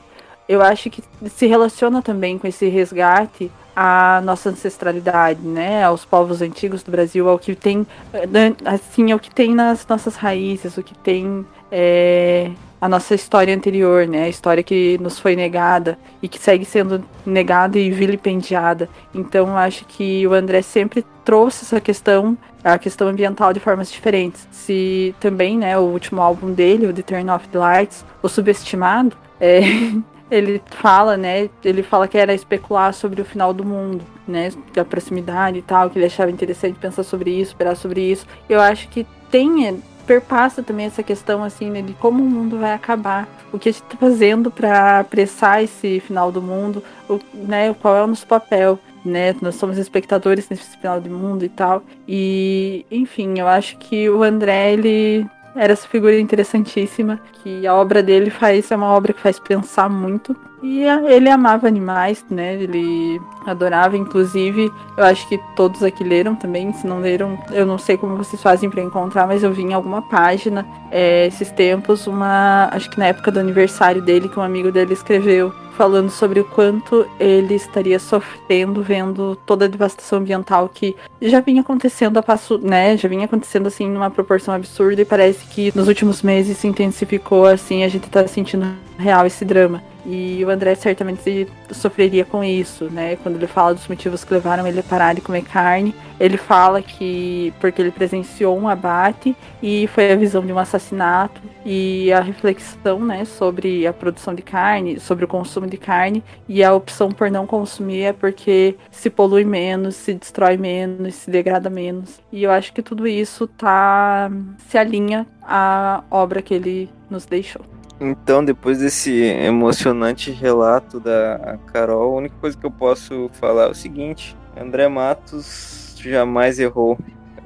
[0.47, 6.41] eu acho que se relaciona também com esse resgate à nossa ancestralidade, né, aos povos
[6.41, 7.85] antigos do Brasil, ao que tem,
[8.29, 13.55] né, assim, ao que tem nas nossas raízes, o que tem é, a nossa história
[13.55, 14.23] anterior, né?
[14.23, 18.87] A história que nos foi negada e que segue sendo negada e vilipendiada.
[19.13, 24.47] Então, acho que o André sempre trouxe essa questão, a questão ambiental de formas diferentes.
[24.51, 29.15] Se também, né, o último álbum dele, o The Turn Off the Lights, o Subestimado,
[29.39, 29.61] é,
[30.29, 34.85] ele fala, né, ele fala que era especular sobre o final do mundo, né, da
[34.85, 38.25] proximidade e tal, que ele achava interessante pensar sobre isso, esperar sobre isso.
[38.47, 42.73] Eu acho que tem perpassa também essa questão assim né, de como o mundo vai
[42.73, 47.73] acabar, o que a gente está fazendo para apressar esse final do mundo, o, né,
[47.73, 49.35] qual é o nosso papel, né?
[49.41, 51.83] Nós somos espectadores nesse final do mundo e tal.
[52.07, 55.25] E, enfim, eu acho que o André ele
[55.55, 59.89] era essa figura interessantíssima, que a obra dele faz é uma obra que faz pensar
[59.89, 60.35] muito.
[60.61, 62.55] E ele amava animais, né?
[62.55, 66.73] Ele adorava, inclusive, eu acho que todos aqui leram também.
[66.73, 69.73] Se não leram, eu não sei como vocês fazem para encontrar, mas eu vi em
[69.73, 72.69] alguma página é, esses tempos, uma.
[72.71, 76.43] Acho que na época do aniversário dele, que um amigo dele escreveu falando sobre o
[76.43, 82.57] quanto ele estaria sofrendo vendo toda a devastação ambiental que já vinha acontecendo a passo,
[82.57, 82.97] né?
[82.97, 87.45] Já vinha acontecendo assim numa proporção absurda e parece que nos últimos meses se intensificou
[87.45, 88.65] assim, a gente tá sentindo
[88.97, 89.81] real esse drama.
[90.09, 93.17] E o André certamente sofreria com isso, né?
[93.17, 96.81] Quando ele fala dos motivos que levaram ele a parar de comer carne, ele fala
[96.81, 102.21] que porque ele presenciou um abate e foi a visão de um assassinato e a
[102.21, 107.11] reflexão, né, sobre a produção de carne, sobre o consumo de carne e a opção
[107.11, 112.21] por não consumir é porque se polui menos, se destrói menos, se degrada menos.
[112.31, 114.31] E eu acho que tudo isso tá
[114.69, 117.76] se alinha à obra que ele nos deixou.
[117.99, 123.69] Então, depois desse emocionante relato da Carol, a única coisa que eu posso falar é
[123.69, 126.97] o seguinte: André Matos jamais errou.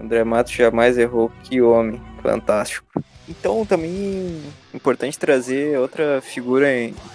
[0.02, 1.32] André Matos jamais errou.
[1.44, 2.86] Que homem fantástico.
[3.30, 4.42] Então, também
[4.74, 6.68] importante trazer outra figura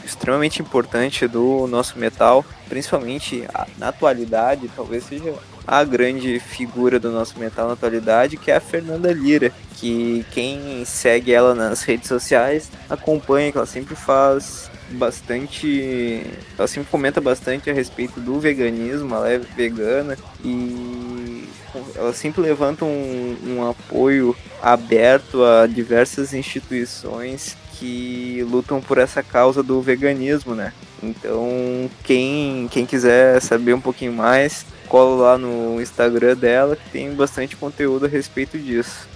[0.02, 3.46] extremamente importante do nosso metal, principalmente
[3.76, 5.34] na atualidade, talvez seja
[5.66, 10.84] a grande figura do nosso metal na atualidade, que é a Fernanda Lira, que quem
[10.84, 16.22] segue ela nas redes sociais acompanha que ela sempre faz bastante.
[16.56, 21.48] Ela sempre comenta bastante a respeito do veganismo, ela é vegana e
[21.94, 29.62] ela sempre levanta um, um apoio aberto a diversas instituições que lutam por essa causa
[29.62, 30.72] do veganismo, né?
[31.02, 37.12] Então, quem, quem quiser saber um pouquinho mais, cola lá no Instagram dela que tem
[37.12, 39.06] bastante conteúdo a respeito disso.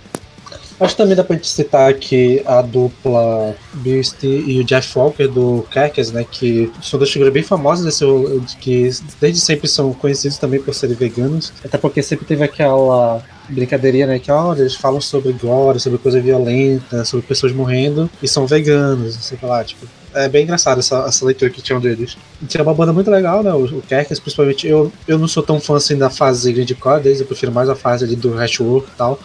[0.81, 5.29] Acho que também dá pra gente citar aqui a dupla Beast e o Jeff Walker
[5.29, 6.25] do Kerkers, né?
[6.29, 8.89] Que são duas figuras bem famosas desse que
[9.21, 11.53] desde sempre são conhecidos também por serem veganos.
[11.63, 14.19] Até porque sempre teve aquela brincadeirinha, né?
[14.19, 19.17] Que olha, eles falam sobre gore, sobre coisa violenta, sobre pessoas morrendo e são veganos,
[19.17, 19.87] sei lá, tipo.
[20.15, 22.17] É bem engraçado essa, essa leitura que tinham deles.
[22.49, 23.53] Tinha uma banda muito legal, né?
[23.53, 24.67] O, o Kerkers, principalmente.
[24.67, 27.75] Eu, eu não sou tão fã assim da fase grindcore deles, eu prefiro mais a
[27.75, 29.19] fase ali do Hashwork e tal.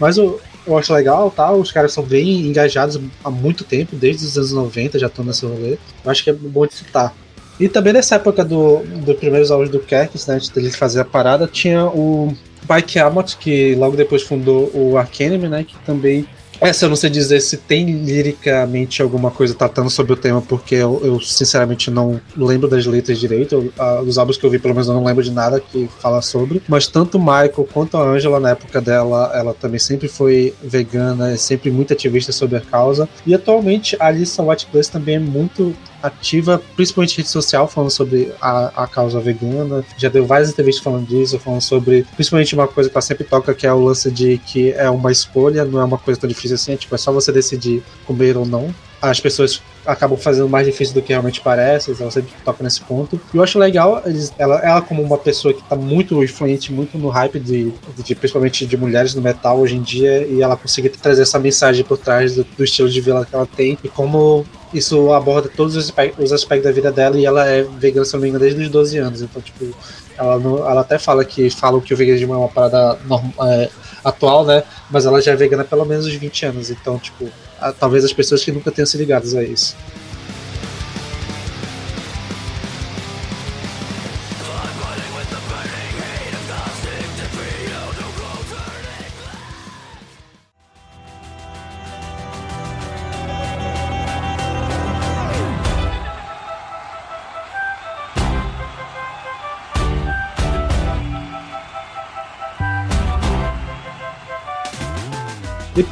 [0.00, 1.50] Mas o, eu acho legal, tá?
[1.52, 5.44] Os caras são bem engajados há muito tempo, desde os anos 90 já estão nesse
[5.44, 5.78] rolê.
[6.04, 7.14] Eu acho que é bom de citar.
[7.60, 11.04] E também nessa época do, dos primeiros álbuns do Kerkis, né, antes dele fazer a
[11.04, 12.34] parada, tinha o
[12.68, 16.26] Mike Amott, que logo depois fundou o Arcanime, né, que também
[16.62, 20.76] essa eu não sei dizer se tem liricamente alguma coisa tratando sobre o tema, porque
[20.76, 23.54] eu, eu sinceramente não lembro das letras direito.
[23.76, 26.22] Eu, os álbuns que eu vi, pelo menos, eu não lembro de nada que fala
[26.22, 26.62] sobre.
[26.68, 31.32] Mas tanto o Michael quanto a Angela, na época dela, ela também sempre foi vegana,
[31.32, 33.08] é sempre muito ativista sobre a causa.
[33.26, 38.84] E atualmente a Alissa White também é muito ativa, principalmente rede social, falando sobre a,
[38.84, 39.84] a causa vegana.
[39.96, 43.54] Já deu várias entrevistas falando disso, falando sobre, principalmente uma coisa que ela sempre toca,
[43.54, 46.54] que é o lance de que é uma escolha, não é uma coisa tão difícil
[46.54, 48.74] assim, é, tipo, é só você decidir comer ou não.
[49.00, 53.20] As pessoas acabam fazendo mais difícil do que realmente parece, ela sempre toca nesse ponto.
[53.32, 56.96] E eu acho legal eles, ela, ela como uma pessoa que está muito influente, muito
[56.98, 60.90] no hype de, de, principalmente de mulheres no metal hoje em dia, e ela conseguir
[60.90, 64.44] trazer essa mensagem por trás do, do estilo de vida que ela tem e como
[64.72, 68.14] isso aborda todos os aspectos, os aspectos da vida dela e ela é vegana, se
[68.14, 69.22] não me engano, desde os 12 anos.
[69.22, 69.74] Então, tipo,
[70.16, 73.68] ela, não, ela até fala que falam que o veganismo é uma parada normal, é,
[74.04, 74.62] atual, né?
[74.90, 76.70] Mas ela já é vegana há pelo menos uns 20 anos.
[76.70, 77.28] Então, tipo,
[77.70, 79.76] talvez as pessoas que nunca tenham se ligadas a isso.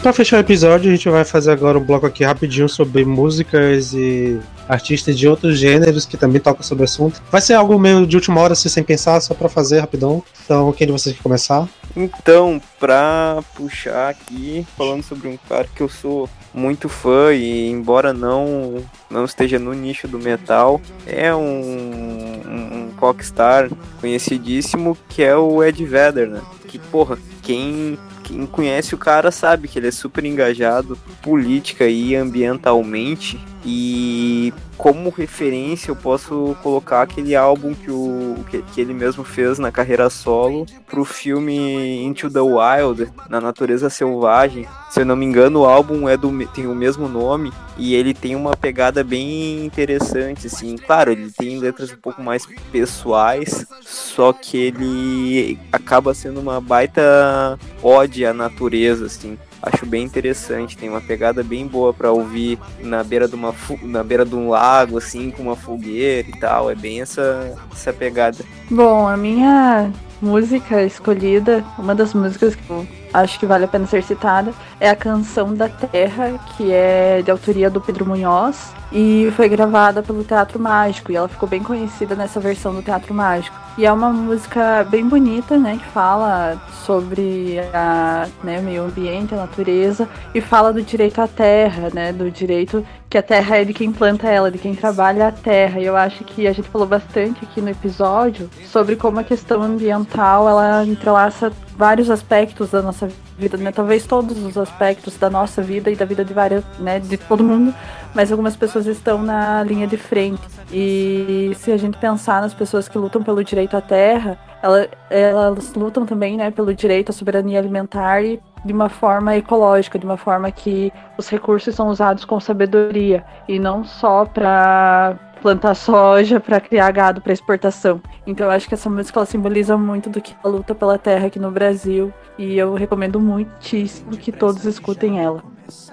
[0.00, 3.92] Pra fechar o episódio, a gente vai fazer agora um bloco aqui rapidinho sobre músicas
[3.92, 7.22] e artistas de outros gêneros que também tocam sobre o assunto.
[7.30, 10.22] Vai ser algo meio de última hora, assim, sem pensar, só pra fazer rapidão.
[10.44, 11.68] Então, quem de vocês quer começar?
[11.94, 18.12] Então, pra puxar aqui, falando sobre um cara que eu sou muito fã e embora
[18.12, 23.68] não não esteja no nicho do metal, é um, um, um rockstar
[24.00, 26.40] conhecidíssimo que é o Ed Vedder, né?
[26.68, 27.98] Que, porra, quem
[28.30, 35.10] quem conhece o cara sabe que ele é super engajado política e ambientalmente e como
[35.10, 40.08] referência eu posso colocar aquele álbum que, o, que, que, ele mesmo fez na carreira
[40.08, 44.66] solo pro filme Into the Wild, na natureza selvagem.
[44.90, 48.14] Se eu não me engano, o álbum é do, tem o mesmo nome e ele
[48.14, 50.76] tem uma pegada bem interessante, assim.
[50.76, 57.58] Claro, ele tem letras um pouco mais pessoais, só que ele acaba sendo uma baita
[57.82, 60.76] ode à natureza, assim acho bem interessante.
[60.76, 64.48] Tem uma pegada bem boa para ouvir na beira de uma na beira de um
[64.48, 66.70] lago assim com uma fogueira e tal.
[66.70, 68.38] É bem essa essa pegada.
[68.70, 73.86] Bom, a minha música escolhida, uma das músicas que eu acho que vale a pena
[73.86, 79.32] ser citada, é a Canção da Terra, que é de autoria do Pedro Munhoz e
[79.36, 83.56] foi gravada pelo Teatro Mágico e ela ficou bem conhecida nessa versão do Teatro Mágico.
[83.78, 89.32] E é uma música bem bonita, né, que fala sobre a, né, o meio ambiente,
[89.32, 93.64] a natureza e fala do direito à terra, né, do direito que a terra é
[93.64, 95.80] de quem planta ela, de quem trabalha a terra.
[95.80, 99.62] E eu acho que a gente falou bastante aqui no episódio sobre como a questão
[99.62, 103.72] ambiental ela entrelaça vários aspectos da nossa vida, né?
[103.72, 107.42] Talvez todos os aspectos da nossa vida e da vida de várias, né, de todo
[107.42, 107.74] mundo,
[108.14, 110.42] mas algumas pessoas estão na linha de frente.
[110.72, 115.74] E se a gente pensar nas pessoas que lutam pelo direito à terra, elas, elas
[115.74, 120.16] lutam também, né, pelo direito à soberania alimentar e de uma forma ecológica, de uma
[120.16, 126.60] forma que os recursos são usados com sabedoria e não só para plantar soja para
[126.60, 128.00] criar gado para exportação.
[128.26, 131.26] Então eu acho que essa música ela simboliza muito do que a luta pela terra
[131.26, 135.42] aqui no Brasil e eu recomendo muitíssimo que todos escutem ela.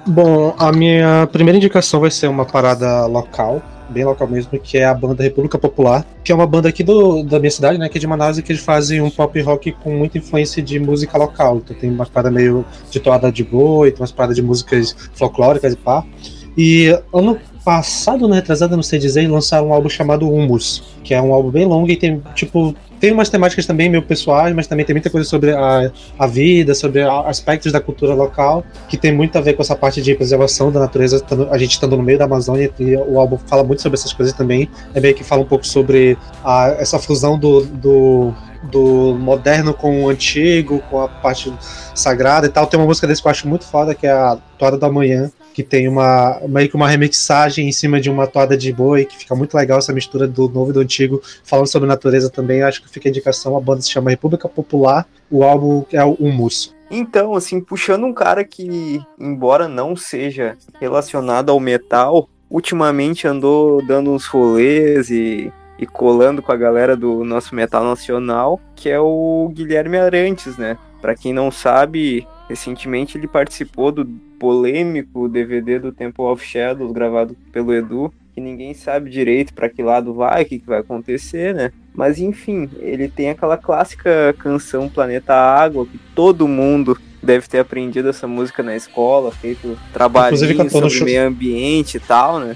[0.05, 4.85] Bom, a minha primeira indicação vai ser uma parada local, bem local mesmo, que é
[4.85, 7.97] a banda República Popular, que é uma banda aqui do, da minha cidade, né, que
[7.97, 11.17] é de Manaus, e que eles fazem um pop rock com muita influência de música
[11.17, 11.57] local.
[11.57, 15.73] Então tem umas paradas meio de toada de boi, tem umas paradas de músicas folclóricas
[15.73, 16.03] e pá.
[16.57, 17.37] E ano
[17.67, 21.51] passado, né, retrasado, não sei dizer, lançaram um álbum chamado Humus, que é um álbum
[21.51, 25.09] bem longo e tem, tipo, tem umas temáticas também meio pessoais, mas também tem muita
[25.09, 29.51] coisa sobre a, a vida, sobre aspectos da cultura local, que tem muito a ver
[29.51, 31.21] com essa parte de preservação da natureza,
[31.51, 34.33] a gente estando no meio da Amazônia, e o álbum fala muito sobre essas coisas
[34.33, 38.33] também, é meio que fala um pouco sobre a, essa fusão do, do
[38.71, 41.53] do moderno com o antigo, com a parte
[41.95, 42.65] sagrada e tal.
[42.67, 45.31] Tem uma música desse que eu acho muito foda, que é a Toada da Manhã,
[45.57, 49.17] que tem uma meio que uma remixagem em cima de uma toada de boi, que
[49.17, 52.61] fica muito legal essa mistura do novo e do antigo, falando sobre natureza também.
[52.61, 53.57] Acho que fica a indicação.
[53.57, 56.75] A banda se chama República Popular, o álbum é o Humus.
[56.91, 64.11] Então, assim, puxando um cara que, embora não seja relacionado ao metal, ultimamente andou dando
[64.11, 69.49] uns rolês e, e colando com a galera do nosso metal nacional, que é o
[69.55, 70.77] Guilherme Arantes, né?
[71.01, 74.05] Para quem não sabe, recentemente ele participou do
[74.39, 79.81] polêmico DVD do Temple of Shadows gravado pelo Edu, que ninguém sabe direito para que
[79.81, 81.71] lado vai, o que, que vai acontecer, né?
[81.93, 88.09] Mas enfim, ele tem aquela clássica canção Planeta Água, que todo mundo deve ter aprendido
[88.09, 90.37] essa música na escola, feito trabalho
[90.69, 92.55] sobre meio ambiente e tal, né?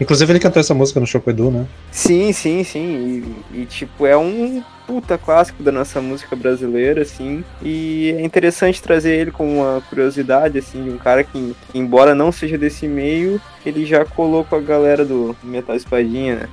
[0.00, 1.66] Inclusive ele cantou essa música no Choco Edu, né?
[1.90, 3.24] Sim, sim, sim.
[3.54, 7.44] E, e, tipo, é um puta clássico da nossa música brasileira, assim.
[7.62, 12.14] E é interessante trazer ele como uma curiosidade, assim, de um cara que, que embora
[12.14, 16.48] não seja desse meio, ele já colou com a galera do Metal Espadinha, né?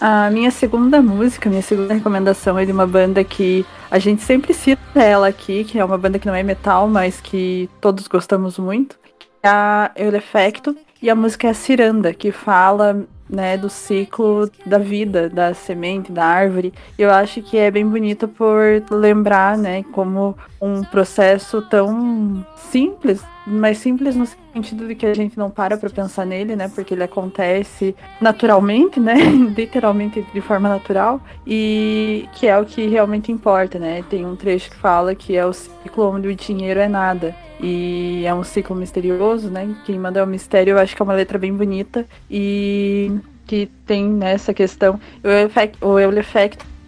[0.00, 4.52] A minha segunda música, minha segunda recomendação é de uma banda que a gente sempre
[4.52, 8.58] cita ela aqui, que é uma banda que não é metal, mas que todos gostamos
[8.58, 8.96] muito,
[9.42, 10.76] é a Eulefecto.
[11.00, 16.12] E a música é a Ciranda, que fala né, do ciclo da vida, da semente,
[16.12, 16.72] da árvore.
[16.98, 23.78] Eu acho que é bem bonito por lembrar, né, como um processo tão simples, mas
[23.78, 27.02] simples no sentido de que a gente não para para pensar nele, né, porque ele
[27.02, 29.14] acontece naturalmente, né,
[29.56, 34.04] literalmente de forma natural, e que é o que realmente importa, né.
[34.08, 37.34] Tem um trecho que fala que é o ciclo onde o dinheiro é nada.
[37.60, 39.72] E é um ciclo misterioso, né?
[39.86, 42.04] Quem manda é o mistério, eu acho que é uma letra bem bonita.
[42.28, 43.12] E
[43.46, 44.98] que tem nessa questão.
[45.22, 46.22] O uma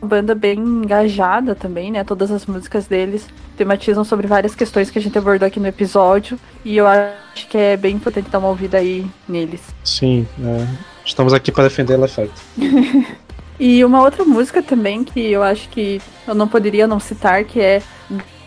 [0.05, 2.05] banda bem engajada também, né?
[2.05, 3.27] Todas as músicas deles
[3.57, 6.39] tematizam sobre várias questões que a gente abordou aqui no episódio.
[6.65, 9.63] E eu acho que é bem importante dar uma ouvida aí neles.
[9.83, 10.67] Sim, é.
[11.05, 12.35] estamos aqui para defender o Effect.
[13.59, 17.61] e uma outra música também que eu acho que eu não poderia não citar, que
[17.61, 17.83] é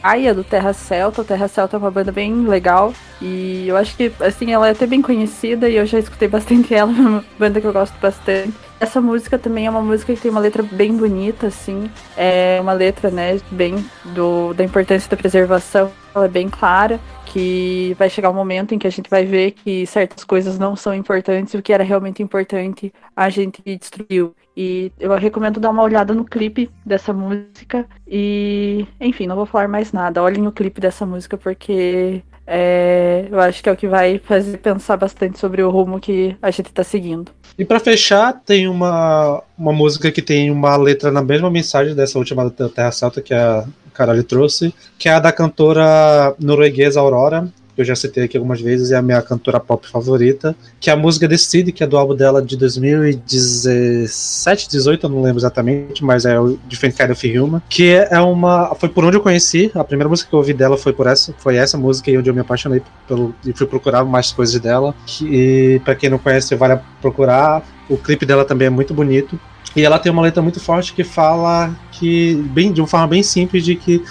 [0.02, 1.22] Gaia do Terra Celta.
[1.22, 2.94] O Terra Celta é uma banda bem legal.
[3.22, 6.74] E eu acho que, assim, ela é até bem conhecida e eu já escutei bastante
[6.76, 8.54] ela, uma banda que eu gosto bastante.
[8.80, 11.90] Essa música também é uma música que tem uma letra bem bonita, assim.
[12.16, 13.84] É uma letra, né, bem
[14.14, 15.92] do, da importância da preservação.
[16.14, 19.52] Ela é bem clara, que vai chegar um momento em que a gente vai ver
[19.52, 24.36] que certas coisas não são importantes o que era realmente importante a gente destruiu.
[24.56, 27.88] E eu recomendo dar uma olhada no clipe dessa música.
[28.08, 30.22] E, enfim, não vou falar mais nada.
[30.22, 34.58] Olhem o clipe dessa música porque é, eu acho que é o que vai fazer
[34.58, 37.32] pensar bastante sobre o rumo que a gente está seguindo.
[37.58, 42.20] E para fechar, tem uma, uma música que tem uma letra na mesma mensagem dessa
[42.20, 47.52] última da Terra Celta que a Carol trouxe, que é a da cantora norueguesa Aurora,
[47.78, 50.94] que eu já citei aqui algumas vezes, é a minha cantora pop favorita, que é
[50.94, 56.04] a música Decide, que é do álbum dela de 2017, 18, eu não lembro exatamente,
[56.04, 58.74] mas é o Different Kind of Human, que é uma.
[58.74, 61.36] Foi por onde eu conheci, a primeira música que eu ouvi dela foi por essa,
[61.38, 64.96] foi essa música e onde eu me apaixonei pelo, e fui procurar mais coisas dela.
[65.06, 67.64] Que, e para quem não conhece, vale procurar.
[67.88, 69.40] O clipe dela também é muito bonito.
[69.76, 73.22] E ela tem uma letra muito forte que fala que, bem, de uma forma bem
[73.22, 74.04] simples, de que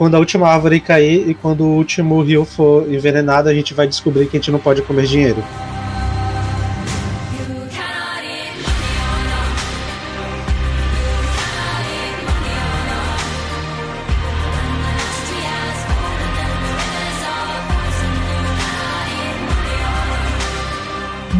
[0.00, 3.86] quando a última árvore cair e quando o último rio for envenenado, a gente vai
[3.86, 5.44] descobrir que a gente não pode comer dinheiro.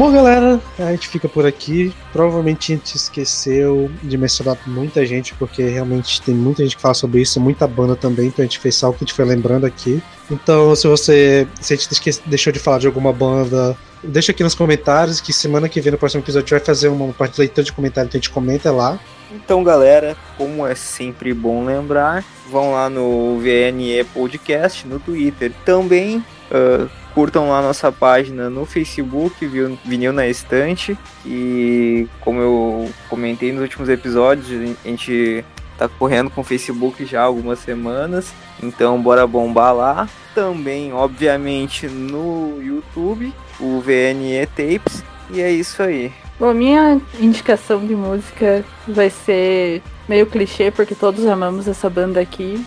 [0.01, 1.95] Bom, galera, a gente fica por aqui.
[2.11, 6.95] Provavelmente a gente esqueceu de mencionar muita gente, porque realmente tem muita gente que fala
[6.95, 9.27] sobre isso, muita banda também, então a gente fez só o que a gente foi
[9.27, 10.03] lembrando aqui.
[10.31, 14.55] Então, se você se a gente deixou de falar de alguma banda, deixa aqui nos
[14.55, 17.41] comentários que semana que vem, no próximo episódio, a gente vai fazer uma parte de
[17.41, 18.99] leitura de comentário, então a gente comenta lá.
[19.31, 26.25] Então, galera, como é sempre bom lembrar, vão lá no VNE Podcast, no Twitter também.
[26.51, 29.47] Uh, curtam lá nossa página no Facebook,
[29.85, 30.97] Vinil na Estante.
[31.25, 34.49] E como eu comentei nos últimos episódios,
[34.85, 35.45] a gente
[35.79, 38.33] tá correndo com o Facebook já há algumas semanas.
[38.63, 40.09] Então bora bombar lá.
[40.35, 45.03] Também, obviamente, no YouTube, o VNE Tapes.
[45.31, 46.13] E é isso aí.
[46.39, 52.65] Bom, minha indicação de música vai ser meio clichê, porque todos amamos essa banda aqui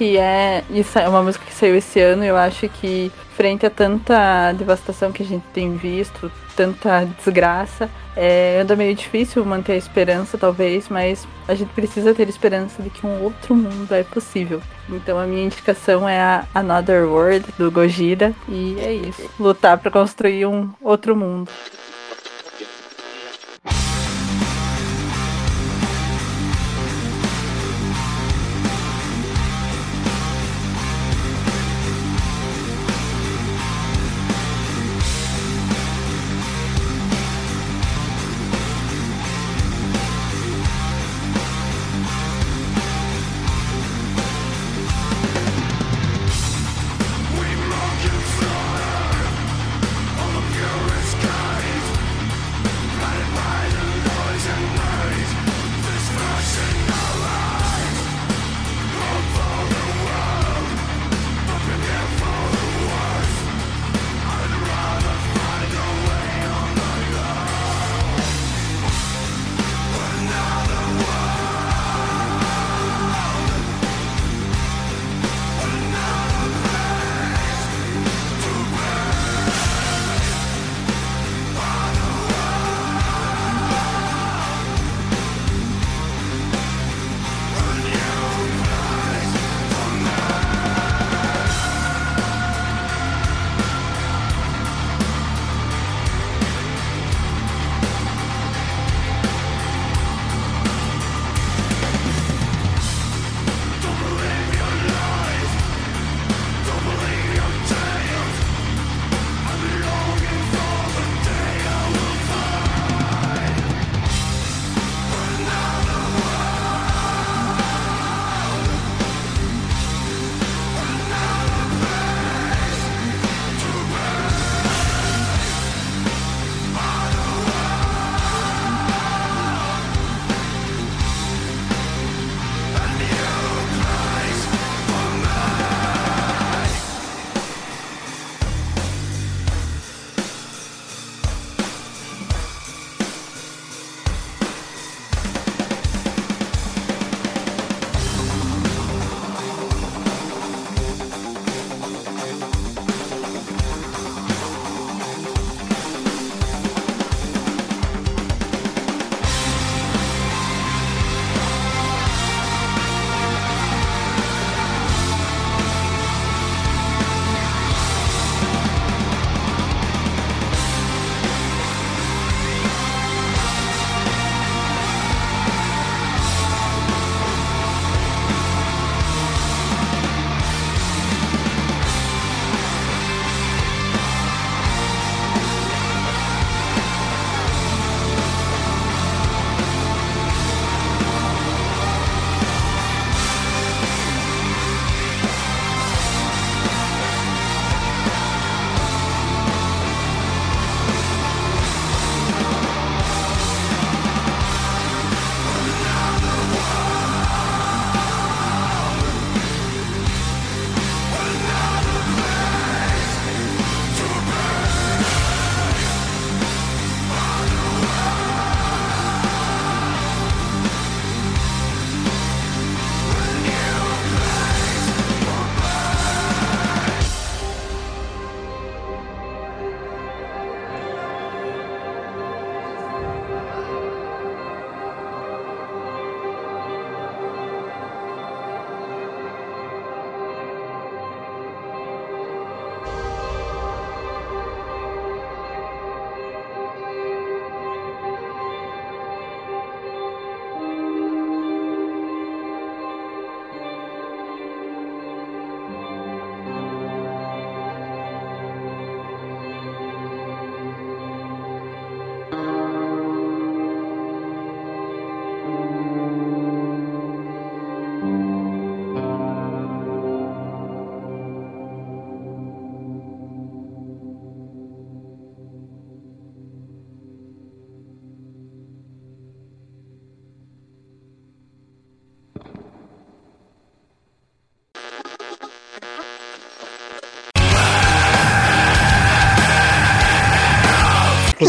[0.00, 0.64] que é.
[0.70, 5.12] Isso é uma música que saiu esse ano, eu acho que, frente a tanta devastação
[5.12, 10.88] que a gente tem visto, tanta desgraça, é, anda meio difícil manter a esperança, talvez,
[10.88, 14.62] mas a gente precisa ter esperança de que um outro mundo é possível.
[14.88, 19.30] Então a minha indicação é a Another World, do Gojira, e é isso.
[19.38, 21.50] Lutar para construir um outro mundo.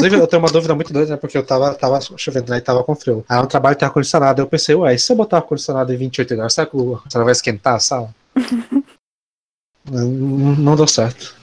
[0.02, 1.18] Inclusive, eu tenho uma dúvida muito doida, né?
[1.18, 2.58] Porque eu tava, tava chovendo, né?
[2.58, 3.24] E tava com frio.
[3.30, 4.42] Aí um trabalho tem ar-condicionado.
[4.42, 7.32] Eu pensei, ué, e se eu botar ar-condicionado em 28 graus, será que o vai
[7.32, 8.10] esquentar a sala?
[9.90, 11.36] não, não deu certo.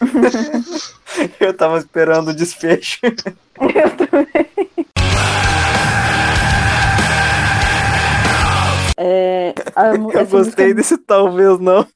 [1.40, 3.00] Eu tava esperando o desfecho.
[3.58, 4.28] Eu também.
[8.96, 11.86] É, a Eu essa música- gostei desse talvez não.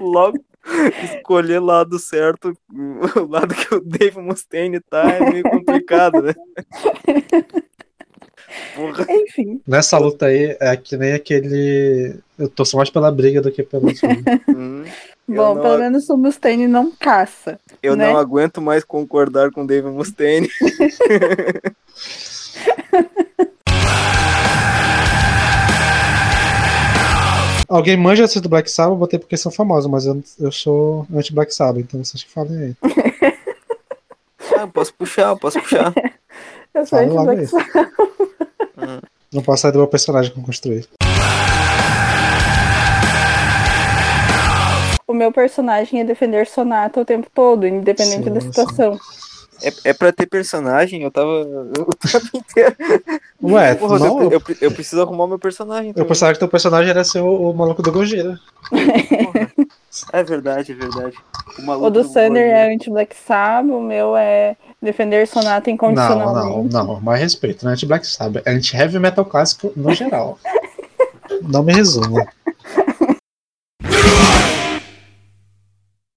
[0.00, 0.38] Logo,
[1.16, 2.56] escolher lado certo,
[3.16, 6.34] o lado que o Dave Mustaine tá é meio complicado, né?
[8.74, 12.16] Porra, Enfim, Nessa luta aí, é que nem aquele.
[12.38, 14.22] Eu torço mais pela briga do que pelo filme.
[14.48, 14.84] hum,
[15.28, 17.58] bom, não- pelo menos o Mustaine não caça.
[17.82, 18.06] eu Né?
[18.10, 20.48] não aguento mais concordar com o Dave Mustaine.
[27.68, 31.06] Alguém manja esse do Black Sabbath, eu botei porque são famosos, mas eu, eu sou
[31.12, 32.76] anti-Black Sabbath, então vocês que falem aí.
[34.56, 35.92] Ah, posso puxar, posso puxar.
[36.72, 37.46] Eu sou anti-Black.
[37.46, 39.02] Sabbath.
[39.32, 40.84] Não posso sair do meu personagem que eu construí.
[45.06, 48.98] O meu personagem é defender Sonata o tempo todo, independente Sim, da sim.
[49.62, 52.76] É, é pra ter personagem, eu tava o tempo inteiro.
[53.42, 55.92] Ué, Porra, não, eu, eu, eu, eu preciso arrumar o meu personagem.
[55.96, 58.38] eu pensava que teu personagem era ser o, o maluco do Gojira.
[60.12, 61.16] É verdade, é verdade.
[61.58, 62.54] O, maluco O do Sander Gordinho.
[62.54, 66.72] é anti-Black Sabbath, o meu é defender Sonata Não, incondicionalmente.
[66.74, 70.38] não, não, mais respeito, não é anti-Black Sabbath, é anti-heavy metal clássico no geral.
[71.42, 72.24] Não me resuma.